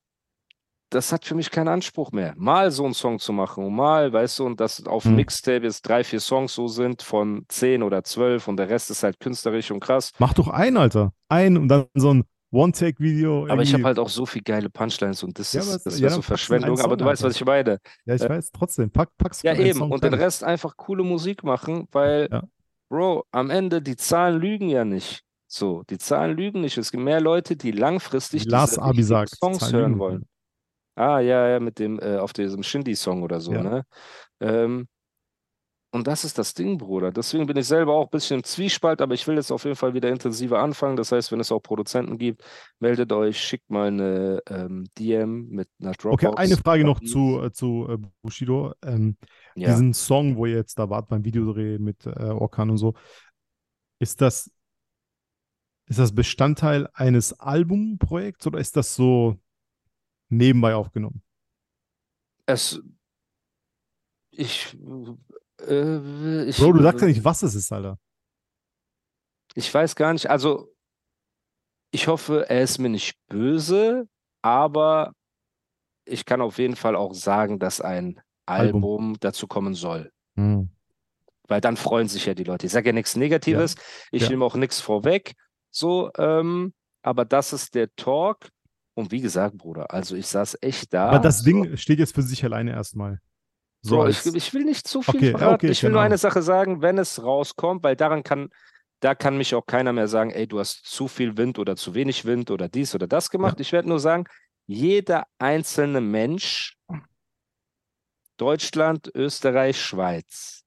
das 0.91 1.13
hat 1.13 1.25
für 1.25 1.35
mich 1.35 1.51
keinen 1.51 1.69
Anspruch 1.69 2.13
mehr. 2.13 2.35
Mal 2.37 2.71
so 2.71 2.85
einen 2.85 2.95
Song 2.95 3.19
zu 3.19 3.33
machen 3.33 3.65
und 3.65 3.75
mal, 3.75 4.13
weißt 4.13 4.39
du, 4.39 4.47
und 4.47 4.61
dass 4.61 4.85
auf 4.87 5.03
dem 5.03 5.11
Hm. 5.11 5.17
Mixtape 5.17 5.65
jetzt 5.65 5.83
drei, 5.83 6.05
vier 6.05 6.21
Songs 6.21 6.55
so 6.55 6.69
sind 6.69 7.03
von 7.03 7.45
zehn 7.49 7.83
oder 7.83 8.05
zwölf 8.05 8.47
und 8.49 8.57
der 8.57 8.69
Rest 8.69 8.91
ist 8.91 9.03
halt 9.03 9.19
künstlerisch 9.21 9.71
und 9.71 9.81
krass. 9.81 10.13
Mach 10.19 10.35
doch 10.35 10.49
ein, 10.49 10.77
Alter. 10.77 11.13
Ein 11.29 11.57
und 11.57 11.69
dann 11.69 11.87
so 11.95 12.15
ein 12.15 12.25
One-Take-Video. 12.53 13.49
Aber 13.49 13.63
ich 13.63 13.75
habe 13.75 13.85
halt 13.85 13.99
auch 13.99 14.09
so 14.09 14.25
viel 14.25 14.43
geile 14.43 14.71
Punchlines 14.71 15.23
und 15.23 15.39
das 15.39 15.53
Ja, 15.53 15.61
ist, 15.61 15.85
das 15.85 15.99
ja, 15.99 16.09
so 16.09 16.15
einen 16.17 16.23
Verschwendung, 16.23 16.79
aber 16.81 16.97
du 16.97 17.03
Song, 17.05 17.11
weißt, 17.13 17.23
was 17.25 17.35
Alter. 17.35 17.41
ich 17.41 17.45
meine. 17.47 17.79
Ja, 18.05 18.15
ich 18.15 18.23
äh, 18.23 18.29
weiß, 18.29 18.51
trotzdem. 18.53 18.91
Pack, 18.91 19.11
pack's 19.19 19.43
Ja, 19.43 19.53
einen 19.53 19.61
eben. 19.67 19.79
Song 19.81 19.91
Und 19.91 20.05
den. 20.05 20.15
Rest 20.15 20.45
einfach 20.45 20.77
coole 20.77 21.03
Musik 21.03 21.43
machen, 21.45 21.89
weil, 21.93 22.29
Ja. 22.31 22.43
Bro, 22.89 23.25
am 23.33 23.51
Ende, 23.51 23.83
die 23.83 23.97
Zahlen 23.97 24.41
lügen 24.41 24.69
ja 24.69 24.85
nicht. 24.85 25.23
So, 25.49 25.83
die 25.91 25.99
Zahlen 25.99 26.37
lügen 26.37 26.61
nicht. 26.61 26.79
Es 26.79 26.93
gibt 26.93 27.03
mehr 27.03 27.21
Leute, 27.21 27.57
die 27.57 27.73
langfristig 27.73 28.45
Lars 28.45 28.71
diese 28.71 28.83
Abi 28.83 28.89
richtigen 28.99 29.07
sagt, 29.09 29.31
Songs 29.37 29.73
hören 29.73 29.99
wollen. 29.99 30.27
Ah, 30.97 31.21
ja, 31.21 31.49
ja, 31.49 31.61
mit 31.61 31.79
dem, 31.79 32.01
äh, 32.01 32.17
auf 32.17 32.33
diesem 32.33 32.63
Shindy-Song 32.63 33.23
oder 33.23 33.41
so, 33.41 33.53
Ja. 33.53 33.63
ne? 33.63 33.87
Ähm, 34.41 34.89
Und 35.93 36.07
das 36.09 36.25
ist 36.25 36.37
das 36.37 36.53
Ding, 36.53 36.77
Bruder. 36.77 37.11
Deswegen 37.11 37.47
bin 37.47 37.57
ich 37.57 37.67
selber 37.67 37.95
auch 37.95 38.05
ein 38.05 38.11
bisschen 38.11 38.39
im 38.41 38.45
Zwiespalt, 38.45 39.01
aber 39.01 39.15
ich 39.15 39.27
will 39.27 39.37
jetzt 39.37 39.51
auf 39.51 39.65
jeden 39.65 39.77
Fall 39.77 39.95
wieder 39.95 40.11
intensiver 40.11 40.59
anfangen. 40.59 40.97
Das 40.97 41.11
heißt, 41.11 41.33
wenn 41.33 41.41
es 41.41 41.51
auch 41.51 41.61
Produzenten 41.61 42.19
gibt, 42.19 42.45
meldet 42.81 43.13
euch, 43.13 43.41
schickt 43.41 43.71
mal 43.71 43.87
eine 43.89 44.43
ähm, 44.51 44.85
DM 44.99 45.49
mit 45.49 45.69
einer 45.81 45.93
Dropbox. 45.93 46.25
Okay, 46.25 46.35
eine 46.37 46.57
Frage 46.59 46.85
noch 46.85 47.01
zu, 47.01 47.41
äh, 47.43 47.51
zu 47.53 47.87
äh, 47.89 47.99
Bushido. 48.21 48.75
Ähm, 48.85 49.17
Ja. 49.55 49.69
Diesen 49.71 49.95
Song, 49.95 50.37
wo 50.37 50.45
ihr 50.45 50.57
jetzt 50.57 50.79
da 50.79 50.91
wart 50.91 51.09
beim 51.09 51.25
Videodreh 51.25 51.79
mit 51.79 52.05
äh, 52.05 52.11
Orkan 52.11 52.69
und 52.69 52.77
so, 52.79 52.93
ist 53.99 54.21
das, 54.21 54.51
ist 55.87 55.99
das 55.99 56.15
Bestandteil 56.15 56.91
eines 56.93 57.33
Albumprojekts 57.41 58.47
oder 58.47 58.59
ist 58.59 58.77
das 58.77 58.95
so 58.95 59.39
nebenbei 60.29 60.75
aufgenommen? 60.75 61.23
Es. 62.47 62.81
Ich. 64.31 64.77
Äh, 65.63 66.45
ich 66.45 66.59
Bro, 66.59 66.73
du 66.75 66.83
sagst 66.83 67.01
ja 67.01 67.09
nicht, 67.09 67.25
was 67.25 67.43
es 67.43 67.55
ist, 67.55 67.73
Alter. 67.73 67.99
Ich 69.55 69.73
weiß 69.73 69.97
gar 69.97 70.13
nicht. 70.13 70.29
Also, 70.29 70.73
ich 71.91 72.09
hoffe, 72.09 72.49
er 72.49 72.63
ist 72.63 72.79
mir 72.79 72.91
nicht 72.91 73.17
böse, 73.29 74.07
aber 74.43 75.13
ich 76.05 76.25
kann 76.25 76.41
auf 76.41 76.59
jeden 76.59 76.77
Fall 76.77 76.95
auch 76.95 77.15
sagen, 77.15 77.59
dass 77.59 77.81
ein 77.81 78.21
Album. 78.45 78.85
Album 78.85 79.17
dazu 79.21 79.47
kommen 79.47 79.75
soll. 79.75 80.13
Hm. 80.37 80.71
Weil 81.49 81.61
dann 81.61 81.77
freuen 81.77 82.09
sich 82.09 82.27
ja 82.27 82.35
die 82.35 82.45
Leute. 82.45 82.67
Ich 82.67 82.73
sage 82.73 82.91
ja 82.91 82.93
nichts 82.93 83.17
Negatives, 83.17 83.77
ich 84.13 84.23
Ja. 84.23 84.29
nehme 84.29 84.45
auch 84.45 84.57
nichts 84.57 84.81
vorweg. 84.81 85.35
So, 85.71 86.11
ähm, 86.19 86.75
aber 87.03 87.25
das 87.25 87.53
ist 87.53 87.75
der 87.75 87.95
Talk. 87.97 88.51
Und 88.97 89.13
wie 89.13 89.21
gesagt, 89.21 89.59
Bruder, 89.59 89.93
also 89.93 90.17
ich 90.17 90.27
saß 90.27 90.57
echt 90.63 90.95
da. 90.95 91.11
Aber 91.11 91.19
das 91.19 91.41
so, 91.41 91.45
Ding 91.45 91.77
steht 91.77 91.99
jetzt 91.99 92.15
für 92.15 92.23
sich 92.23 92.43
alleine 92.43 92.73
erstmal. 92.73 93.21
So 93.83 93.97
Bro, 93.97 94.09
ich, 94.09 94.25
ich 94.25 94.55
will 94.55 94.65
nicht 94.65 94.89
zu 94.89 95.03
viel 95.03 95.17
Okay, 95.17 95.31
ja, 95.33 95.39
verraten. 95.39 95.55
okay, 95.55 95.71
ich 95.71 95.83
will 95.83 95.89
keine 95.89 95.93
nur 95.93 96.03
eine 96.03 96.19
Sache 96.19 96.41
sagen, 96.41 96.81
wenn 96.81 96.97
es 96.97 97.23
rauskommt, 97.23 97.85
weil 97.85 97.95
daran 97.95 98.23
kann, 98.23 98.49
da 99.01 99.15
kann 99.15 99.37
mich 99.37 99.55
auch 99.55 99.67
keiner 99.67 99.93
mehr 99.93 100.09
sagen, 100.09 100.31
ey, 100.31 100.47
du 100.47 100.59
hast 100.59 100.87
zu 100.87 101.09
viel 101.09 101.37
Wind 101.37 101.59
oder 101.59 101.77
zu 101.77 101.95
wenig 101.95 102.25
Wind 102.25 102.51
oder 102.51 102.71
dies 102.71 102.95
oder 102.95 103.07
das 103.07 103.29
gemacht. 103.29 103.61
Ich 103.61 103.73
werde 103.73 103.87
nur 103.87 104.01
sagen, 104.01 104.25
jeder 104.67 105.27
einzelne 105.39 106.01
Mensch, 106.01 106.79
Deutschland, 108.39 109.11
Österreich, 109.15 109.79
Schweiz, 109.79 110.65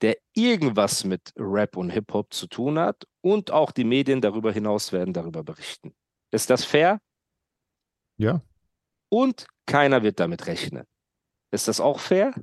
der 0.00 0.16
irgendwas 0.34 1.04
mit 1.04 1.32
Rap 1.36 1.76
und 1.76 1.90
Hip-Hop 1.90 2.32
zu 2.32 2.46
tun 2.46 2.78
hat 2.78 3.04
und 3.20 3.50
auch 3.50 3.72
die 3.72 3.84
Medien 3.84 4.22
darüber 4.22 4.52
hinaus 4.52 4.90
werden 4.90 5.12
darüber 5.12 5.44
berichten. 5.44 5.94
Ist 6.30 6.48
das 6.48 6.64
fair? 6.64 6.98
Ja, 8.18 8.42
Und 9.08 9.46
keiner 9.66 10.02
wird 10.02 10.20
damit 10.20 10.46
rechnen. 10.46 10.84
Ist 11.50 11.68
das 11.68 11.80
auch 11.80 12.00
fair? 12.00 12.34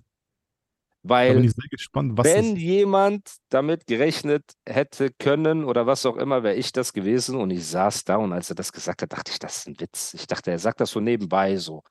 Weil 1.04 1.54
gespannt, 1.70 2.18
wenn 2.18 2.56
es, 2.56 2.62
jemand 2.62 3.36
damit 3.50 3.86
gerechnet 3.86 4.44
hätte 4.68 5.12
können 5.20 5.64
oder 5.64 5.86
was 5.86 6.06
auch 6.08 6.18
immer, 6.18 6.42
wäre 6.42 6.56
ich 6.56 6.72
das 6.72 6.94
gewesen. 6.94 7.36
Und 7.38 7.52
ich 7.52 7.68
saß 7.68 8.06
da 8.06 8.16
und 8.18 8.34
als 8.34 8.50
er 8.50 8.56
das 8.56 8.72
gesagt 8.72 9.04
hat, 9.04 9.14
dachte 9.14 9.32
ich, 9.32 9.38
das 9.38 9.58
ist 9.58 9.68
ein 9.68 9.80
Witz. 9.80 10.16
Ich 10.16 10.26
dachte, 10.26 10.50
er 10.50 10.58
sagt 10.60 10.80
das 10.80 10.90
so 10.92 11.00
nebenbei 11.00 11.58
so. 11.58 11.84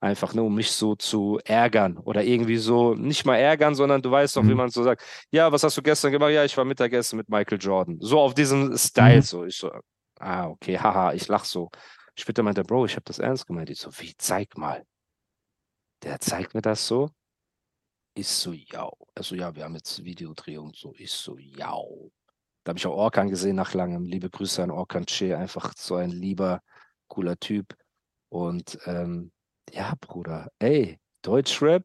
Einfach 0.00 0.34
nur, 0.34 0.46
um 0.46 0.54
mich 0.54 0.70
so 0.72 0.96
zu 0.96 1.40
ärgern 1.44 1.98
oder 1.98 2.22
irgendwie 2.24 2.58
so, 2.58 2.94
nicht 2.94 3.24
mal 3.26 3.36
ärgern, 3.36 3.74
sondern 3.74 4.02
du 4.02 4.10
weißt 4.10 4.36
doch, 4.36 4.46
wie 4.46 4.50
Mhm. 4.50 4.56
man 4.56 4.70
so 4.70 4.82
sagt, 4.84 5.02
ja, 5.30 5.50
was 5.52 5.62
hast 5.62 5.76
du 5.76 5.82
gestern 5.82 6.12
gemacht? 6.12 6.32
Ja, 6.32 6.44
ich 6.44 6.56
war 6.56 6.64
Mittagessen 6.64 7.16
mit 7.16 7.28
Michael 7.30 7.58
Jordan. 7.58 7.98
So 8.00 8.20
auf 8.20 8.34
diesen 8.34 8.76
Style 8.78 9.18
Mhm. 9.18 9.22
so. 9.22 9.44
Ich 9.44 9.56
so, 9.56 9.70
ah, 10.20 10.48
okay, 10.48 10.78
haha, 10.78 11.14
ich 11.14 11.26
lach 11.28 11.44
so. 11.44 11.70
Später 12.18 12.42
meinte 12.42 12.62
er, 12.62 12.64
Bro, 12.64 12.86
ich 12.86 12.96
habe 12.96 13.04
das 13.04 13.20
ernst 13.20 13.46
gemeint. 13.46 13.70
Ich 13.70 13.78
so, 13.78 13.90
wie, 14.00 14.12
zeig 14.16 14.58
mal. 14.58 14.84
Der 16.02 16.18
zeigt 16.18 16.52
mir 16.52 16.62
das 16.62 16.86
so. 16.86 17.10
Ich 18.14 18.26
so, 18.26 18.52
ja. 18.52 18.90
Also 19.14 19.36
ja, 19.36 19.54
wir 19.54 19.62
haben 19.62 19.76
jetzt 19.76 20.04
Videodreh 20.04 20.58
und 20.58 20.74
so. 20.74 20.92
Ich 20.96 21.12
so, 21.12 21.38
ja. 21.38 21.76
Da 22.64 22.70
habe 22.70 22.78
ich 22.78 22.86
auch 22.86 22.96
Orkan 22.96 23.30
gesehen 23.30 23.54
nach 23.54 23.72
langem. 23.72 24.04
Liebe 24.04 24.30
Grüße 24.30 24.60
an 24.62 24.72
Orkan 24.72 25.06
Che, 25.06 25.36
einfach 25.36 25.72
so 25.76 25.94
ein 25.94 26.10
lieber, 26.10 26.60
cooler 27.06 27.38
Typ. 27.38 27.76
Und 28.30 28.80
ähm, 28.86 29.30
ja, 29.72 29.94
Bruder, 30.00 30.50
ey, 30.58 30.98
Deutschrap 31.22 31.84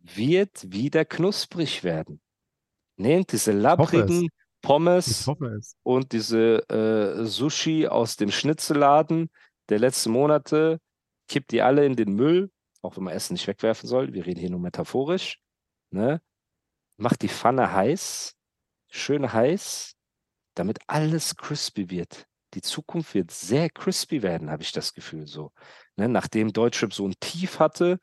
wird 0.00 0.72
wieder 0.72 1.04
knusprig 1.04 1.84
werden. 1.84 2.20
Nehmt 2.96 3.30
diese 3.30 3.52
lapprigen 3.52 4.24
ich 4.24 4.30
Pommes 4.62 5.28
und 5.82 6.12
diese 6.12 6.68
äh, 6.68 7.24
Sushi 7.24 7.86
aus 7.86 8.16
dem 8.16 8.30
Schnitzelladen 8.30 9.30
der 9.68 9.78
letzten 9.78 10.10
Monate, 10.10 10.80
kippt 11.28 11.52
die 11.52 11.62
alle 11.62 11.84
in 11.84 11.94
den 11.94 12.14
Müll, 12.14 12.50
auch 12.82 12.96
wenn 12.96 13.04
man 13.04 13.14
Essen 13.14 13.34
nicht 13.34 13.46
wegwerfen 13.46 13.88
soll. 13.88 14.12
Wir 14.12 14.26
reden 14.26 14.40
hier 14.40 14.50
nur 14.50 14.60
metaphorisch. 14.60 15.38
Ne? 15.90 16.20
Macht 16.96 17.22
die 17.22 17.28
Pfanne 17.28 17.72
heiß, 17.72 18.34
schön 18.88 19.32
heiß, 19.32 19.94
damit 20.54 20.78
alles 20.86 21.36
crispy 21.36 21.90
wird. 21.90 22.26
Die 22.54 22.62
Zukunft 22.62 23.14
wird 23.14 23.30
sehr 23.30 23.68
crispy 23.68 24.22
werden, 24.22 24.50
habe 24.50 24.62
ich 24.62 24.72
das 24.72 24.94
Gefühl 24.94 25.26
so. 25.26 25.52
Ne? 25.96 26.08
Nachdem 26.08 26.52
Deutschrap 26.52 26.94
so 26.94 27.06
ein 27.06 27.14
Tief 27.20 27.58
hatte 27.60 27.98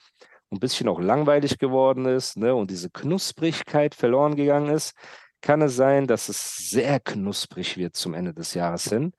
und 0.50 0.58
ein 0.58 0.60
bisschen 0.60 0.88
auch 0.88 1.00
langweilig 1.00 1.58
geworden 1.58 2.06
ist 2.06 2.38
ne? 2.38 2.54
und 2.54 2.70
diese 2.70 2.92
Knusprigkeit 2.92 3.96
verloren 3.96 4.36
gegangen 4.36 4.70
ist, 4.70 4.94
kann 5.46 5.62
es 5.62 5.76
sein, 5.76 6.08
dass 6.08 6.28
es 6.28 6.70
sehr 6.72 7.00
knusprig 7.00 7.78
wird 7.78 7.96
zum 7.96 8.16
Ende 8.16 8.34
des 8.34 8.56
Jahres 8.56 8.90
hin 8.90 9.14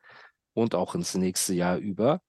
und 0.55 0.75
auch 0.75 0.95
ins 0.97 1.15
nächste 1.15 1.55
Jahr 1.55 1.77
über. 1.79 2.21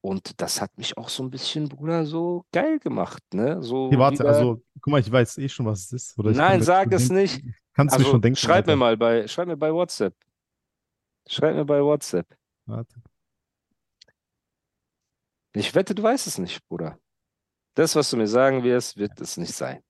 Und 0.00 0.40
das 0.40 0.60
hat 0.60 0.76
mich 0.78 0.96
auch 0.96 1.08
so 1.08 1.22
ein 1.24 1.30
bisschen, 1.30 1.68
Bruder, 1.68 2.06
so 2.06 2.44
geil 2.52 2.78
gemacht, 2.78 3.22
ne? 3.32 3.60
So 3.62 3.86
Okay, 3.86 3.98
warte, 3.98 4.18
wieder- 4.20 4.28
also, 4.28 4.62
guck 4.80 4.90
mal, 4.92 5.00
ich 5.00 5.10
weiß 5.10 5.38
eh 5.38 5.48
schon, 5.48 5.66
was 5.66 5.80
es 5.86 5.92
ist. 5.92 6.18
Nein, 6.18 6.58
mir 6.60 6.64
sag 6.64 6.92
es 6.92 7.08
denken- 7.08 7.22
nicht. 7.22 7.42
Kannst 7.72 7.94
du 7.96 7.98
mir 7.98 8.04
also 8.04 8.10
schon 8.12 8.22
denken. 8.22 8.36
schreib 8.36 8.66
mir 8.66 8.72
Alter. 8.72 8.76
mal 8.76 8.96
bei, 8.96 9.26
schreib 9.26 9.48
mir 9.48 9.56
bei 9.56 9.72
WhatsApp. 9.72 10.14
Schreib 11.26 11.56
mir 11.56 11.64
bei 11.64 11.82
WhatsApp. 11.82 12.26
Warte. 12.66 12.94
Ich 15.54 15.74
wette, 15.74 15.94
du 15.94 16.02
weißt 16.02 16.26
es 16.26 16.38
nicht, 16.38 16.64
Bruder. 16.68 16.98
Das, 17.74 17.96
was 17.96 18.10
du 18.10 18.16
mir 18.16 18.28
sagen 18.28 18.62
wirst, 18.62 18.96
wird 18.96 19.20
es 19.20 19.36
nicht 19.36 19.54
sein. 19.54 19.82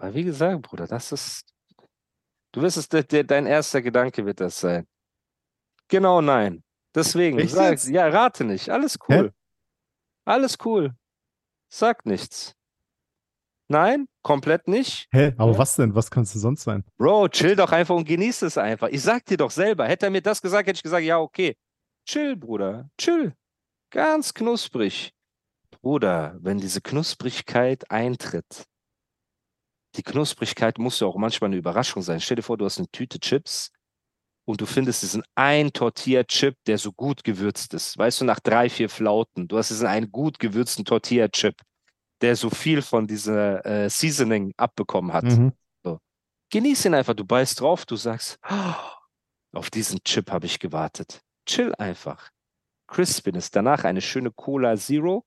Weil 0.00 0.14
wie 0.14 0.24
gesagt, 0.24 0.62
Bruder, 0.62 0.86
das 0.86 1.12
ist. 1.12 1.44
Du 2.52 2.62
wirst 2.62 2.78
es, 2.78 2.88
de, 2.88 3.04
de, 3.04 3.22
dein 3.22 3.46
erster 3.46 3.82
Gedanke 3.82 4.24
wird 4.26 4.40
das 4.40 4.58
sein. 4.58 4.86
Genau, 5.88 6.20
nein. 6.20 6.64
Deswegen, 6.94 7.38
Echt 7.38 7.52
sag, 7.52 7.78
ja, 7.84 8.08
rate 8.08 8.44
nicht. 8.44 8.70
Alles 8.70 8.98
Hä? 9.06 9.18
cool. 9.20 9.32
Alles 10.24 10.56
cool. 10.64 10.94
Sag 11.68 12.06
nichts. 12.06 12.54
Nein, 13.68 14.08
komplett 14.22 14.66
nicht. 14.66 15.06
Hä, 15.12 15.32
aber 15.36 15.52
Ja. 15.52 15.58
was 15.58 15.76
denn? 15.76 15.94
Was 15.94 16.10
kannst 16.10 16.34
du 16.34 16.40
sonst 16.40 16.64
sein? 16.64 16.82
Bro, 16.96 17.28
chill 17.28 17.54
doch 17.54 17.70
einfach 17.70 17.94
und 17.94 18.04
genieß 18.04 18.42
es 18.42 18.58
einfach. 18.58 18.88
Ich 18.88 19.02
sag 19.02 19.24
dir 19.26 19.36
doch 19.36 19.52
selber, 19.52 19.86
hätte 19.86 20.06
er 20.06 20.10
mir 20.10 20.22
das 20.22 20.42
gesagt, 20.42 20.66
hätte 20.66 20.78
ich 20.78 20.82
gesagt, 20.82 21.04
ja, 21.04 21.18
okay. 21.18 21.56
Chill, 22.06 22.36
Bruder, 22.36 22.90
chill. 22.98 23.34
Ganz 23.90 24.34
knusprig. 24.34 25.12
Bruder, 25.82 26.36
wenn 26.40 26.58
diese 26.58 26.80
Knusprigkeit 26.80 27.88
eintritt, 27.90 28.64
die 29.96 30.02
Knusprigkeit 30.02 30.78
muss 30.78 31.00
ja 31.00 31.06
auch 31.06 31.16
manchmal 31.16 31.48
eine 31.48 31.56
Überraschung 31.56 32.02
sein. 32.02 32.20
Stell 32.20 32.36
dir 32.36 32.42
vor, 32.42 32.56
du 32.56 32.64
hast 32.64 32.78
eine 32.78 32.88
Tüte 32.88 33.18
Chips 33.18 33.70
und 34.46 34.60
du 34.60 34.66
findest 34.66 35.02
diesen 35.02 35.22
ein 35.34 35.72
Tortilla-Chip, 35.72 36.56
der 36.66 36.78
so 36.78 36.92
gut 36.92 37.24
gewürzt 37.24 37.74
ist. 37.74 37.98
Weißt 37.98 38.20
du, 38.20 38.24
nach 38.24 38.40
drei, 38.40 38.70
vier 38.70 38.88
Flauten, 38.88 39.48
du 39.48 39.58
hast 39.58 39.70
diesen 39.70 39.86
einen 39.86 40.10
gut 40.10 40.38
gewürzten 40.38 40.84
Tortilla-Chip, 40.84 41.60
der 42.20 42.36
so 42.36 42.50
viel 42.50 42.82
von 42.82 43.06
dieser 43.06 43.64
äh, 43.66 43.90
Seasoning 43.90 44.52
abbekommen 44.56 45.12
hat. 45.12 45.24
Mhm. 45.24 45.52
Genieß 46.52 46.84
ihn 46.84 46.94
einfach. 46.94 47.14
Du 47.14 47.24
beißt 47.24 47.60
drauf, 47.60 47.86
du 47.86 47.94
sagst, 47.96 48.38
"Oh, 48.50 48.74
auf 49.52 49.70
diesen 49.70 50.02
Chip 50.04 50.30
habe 50.30 50.46
ich 50.46 50.58
gewartet. 50.58 51.22
Chill 51.46 51.74
einfach. 51.76 52.30
Crispiness. 52.88 53.50
Danach 53.50 53.84
eine 53.84 54.00
schöne 54.00 54.32
Cola 54.32 54.76
Zero. 54.76 55.24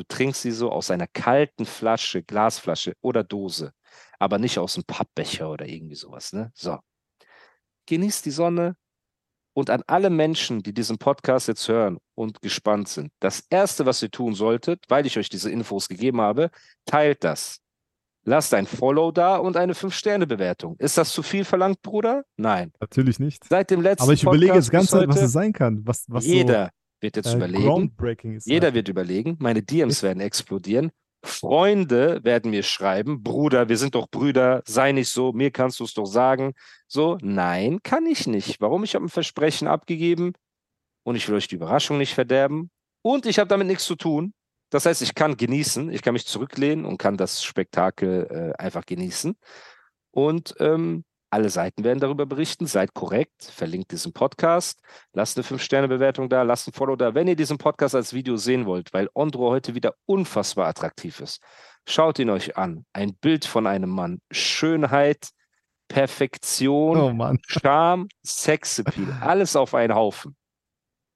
Du 0.00 0.06
trinkst 0.08 0.40
sie 0.40 0.50
so 0.50 0.72
aus 0.72 0.90
einer 0.90 1.06
kalten 1.06 1.66
Flasche, 1.66 2.22
Glasflasche 2.22 2.94
oder 3.02 3.22
Dose, 3.22 3.74
aber 4.18 4.38
nicht 4.38 4.58
aus 4.58 4.76
einem 4.76 4.84
Pappbecher 4.84 5.50
oder 5.50 5.66
irgendwie 5.66 5.94
sowas. 5.94 6.32
Ne? 6.32 6.50
So. 6.54 6.78
Genießt 7.84 8.24
die 8.24 8.30
Sonne. 8.30 8.76
Und 9.52 9.68
an 9.68 9.82
alle 9.86 10.08
Menschen, 10.08 10.62
die 10.62 10.72
diesen 10.72 10.96
Podcast 10.96 11.48
jetzt 11.48 11.68
hören 11.68 11.98
und 12.14 12.40
gespannt 12.40 12.88
sind, 12.88 13.12
das 13.20 13.44
Erste, 13.50 13.84
was 13.84 14.00
ihr 14.02 14.10
tun 14.10 14.34
solltet, 14.34 14.82
weil 14.88 15.04
ich 15.04 15.18
euch 15.18 15.28
diese 15.28 15.50
Infos 15.50 15.86
gegeben 15.86 16.22
habe, 16.22 16.50
teilt 16.86 17.22
das. 17.22 17.58
Lasst 18.24 18.54
ein 18.54 18.66
Follow 18.66 19.12
da 19.12 19.36
und 19.36 19.58
eine 19.58 19.74
5-Sterne-Bewertung. 19.74 20.76
Ist 20.78 20.96
das 20.96 21.12
zu 21.12 21.22
viel 21.22 21.44
verlangt, 21.44 21.82
Bruder? 21.82 22.24
Nein. 22.38 22.72
Natürlich 22.80 23.18
nicht. 23.18 23.44
Seit 23.44 23.70
dem 23.70 23.82
letzten 23.82 24.04
Aber 24.04 24.14
ich 24.14 24.22
überlege 24.22 24.52
Podcast 24.52 24.68
jetzt 24.68 24.72
ganz 24.72 24.90
Zeit, 24.92 25.08
was 25.08 25.16
heute, 25.16 25.24
es 25.26 25.32
sein 25.32 25.52
kann. 25.52 25.82
Was, 25.84 26.06
was 26.08 26.24
jeder 26.24 26.70
wird 27.00 27.16
jetzt 27.16 27.32
äh, 27.32 27.36
überlegen. 27.36 27.64
Jeder 28.44 28.66
Alter. 28.68 28.74
wird 28.74 28.88
überlegen. 28.88 29.36
Meine 29.40 29.62
DMs 29.62 30.02
werden 30.02 30.20
explodieren. 30.20 30.90
Freunde 31.22 32.24
werden 32.24 32.50
mir 32.50 32.62
schreiben, 32.62 33.22
Bruder, 33.22 33.68
wir 33.68 33.76
sind 33.76 33.94
doch 33.94 34.08
Brüder, 34.08 34.62
sei 34.66 34.92
nicht 34.92 35.10
so, 35.10 35.32
mir 35.32 35.50
kannst 35.50 35.78
du 35.80 35.84
es 35.84 35.92
doch 35.92 36.06
sagen. 36.06 36.54
So, 36.88 37.18
nein, 37.20 37.80
kann 37.82 38.06
ich 38.06 38.26
nicht. 38.26 38.60
Warum? 38.60 38.84
Ich 38.84 38.94
habe 38.94 39.04
ein 39.04 39.10
Versprechen 39.10 39.68
abgegeben 39.68 40.32
und 41.02 41.16
ich 41.16 41.28
will 41.28 41.36
euch 41.36 41.48
die 41.48 41.56
Überraschung 41.56 41.98
nicht 41.98 42.14
verderben. 42.14 42.70
Und 43.02 43.26
ich 43.26 43.38
habe 43.38 43.48
damit 43.48 43.66
nichts 43.66 43.84
zu 43.84 43.96
tun. 43.96 44.32
Das 44.70 44.86
heißt, 44.86 45.02
ich 45.02 45.14
kann 45.14 45.36
genießen, 45.36 45.90
ich 45.90 46.00
kann 46.00 46.12
mich 46.12 46.26
zurücklehnen 46.26 46.84
und 46.84 46.98
kann 46.98 47.16
das 47.16 47.42
Spektakel 47.42 48.54
äh, 48.58 48.62
einfach 48.62 48.86
genießen. 48.86 49.36
Und 50.12 50.54
ähm, 50.58 51.04
alle 51.30 51.48
Seiten 51.48 51.84
werden 51.84 52.00
darüber 52.00 52.26
berichten. 52.26 52.66
Seid 52.66 52.94
korrekt, 52.94 53.44
verlinkt 53.44 53.92
diesen 53.92 54.12
Podcast, 54.12 54.80
lasst 55.12 55.36
eine 55.36 55.46
5-Sterne-Bewertung 55.46 56.28
da, 56.28 56.42
lasst 56.42 56.68
ein 56.68 56.72
Follow 56.72 56.96
da, 56.96 57.14
wenn 57.14 57.28
ihr 57.28 57.36
diesen 57.36 57.58
Podcast 57.58 57.94
als 57.94 58.12
Video 58.12 58.36
sehen 58.36 58.66
wollt, 58.66 58.92
weil 58.92 59.08
Ondro 59.14 59.50
heute 59.50 59.74
wieder 59.74 59.94
unfassbar 60.06 60.66
attraktiv 60.66 61.20
ist. 61.20 61.40
Schaut 61.86 62.18
ihn 62.18 62.30
euch 62.30 62.56
an. 62.56 62.84
Ein 62.92 63.14
Bild 63.14 63.44
von 63.44 63.66
einem 63.66 63.90
Mann. 63.90 64.20
Schönheit, 64.30 65.30
Perfektion, 65.88 66.96
Oh 66.98 67.12
Mann. 67.12 67.38
Charme, 67.46 68.08
Sexappeal. 68.24 69.12
Alles 69.20 69.56
auf 69.56 69.74
einen 69.74 69.94
Haufen. 69.94 70.36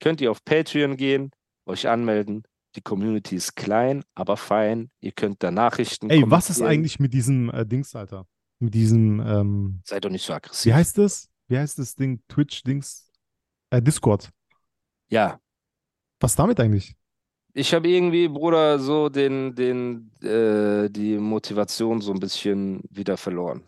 Könnt 0.00 0.20
ihr 0.20 0.30
auf 0.30 0.44
Patreon 0.44 0.96
gehen, 0.96 1.30
euch 1.66 1.88
anmelden. 1.88 2.44
Die 2.76 2.82
Community 2.82 3.36
ist 3.36 3.54
klein, 3.54 4.04
aber 4.16 4.36
fein. 4.36 4.90
Ihr 5.00 5.12
könnt 5.12 5.42
da 5.44 5.52
Nachrichten 5.52 6.10
Ey, 6.10 6.24
was 6.26 6.50
ist 6.50 6.60
eigentlich 6.60 6.98
mit 6.98 7.14
diesem 7.14 7.50
äh, 7.50 7.64
Dings, 7.64 7.94
Alter? 7.94 8.26
Mit 8.60 8.74
diesem, 8.74 9.20
ähm, 9.20 9.80
Seid 9.84 10.04
doch 10.04 10.10
nicht 10.10 10.24
so 10.24 10.32
aggressiv. 10.32 10.70
wie 10.70 10.74
heißt 10.74 10.98
das? 10.98 11.28
Wie 11.48 11.58
heißt 11.58 11.78
das 11.78 11.94
Ding? 11.94 12.22
Twitch-Dings? 12.28 13.10
Äh, 13.70 13.82
Discord. 13.82 14.30
Ja, 15.08 15.38
Was 16.20 16.34
damit 16.36 16.58
eigentlich? 16.60 16.94
ich 17.56 17.72
habe 17.74 17.88
irgendwie, 17.88 18.26
Bruder, 18.28 18.78
so 18.80 19.08
den, 19.08 19.54
den, 19.54 20.10
äh, 20.22 20.88
die 20.90 21.18
Motivation 21.18 22.00
so 22.00 22.12
ein 22.12 22.18
bisschen 22.18 22.80
wieder 22.90 23.16
verloren. 23.16 23.62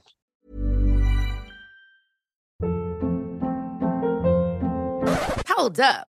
Hold 5.49 5.81
up. 5.81 6.07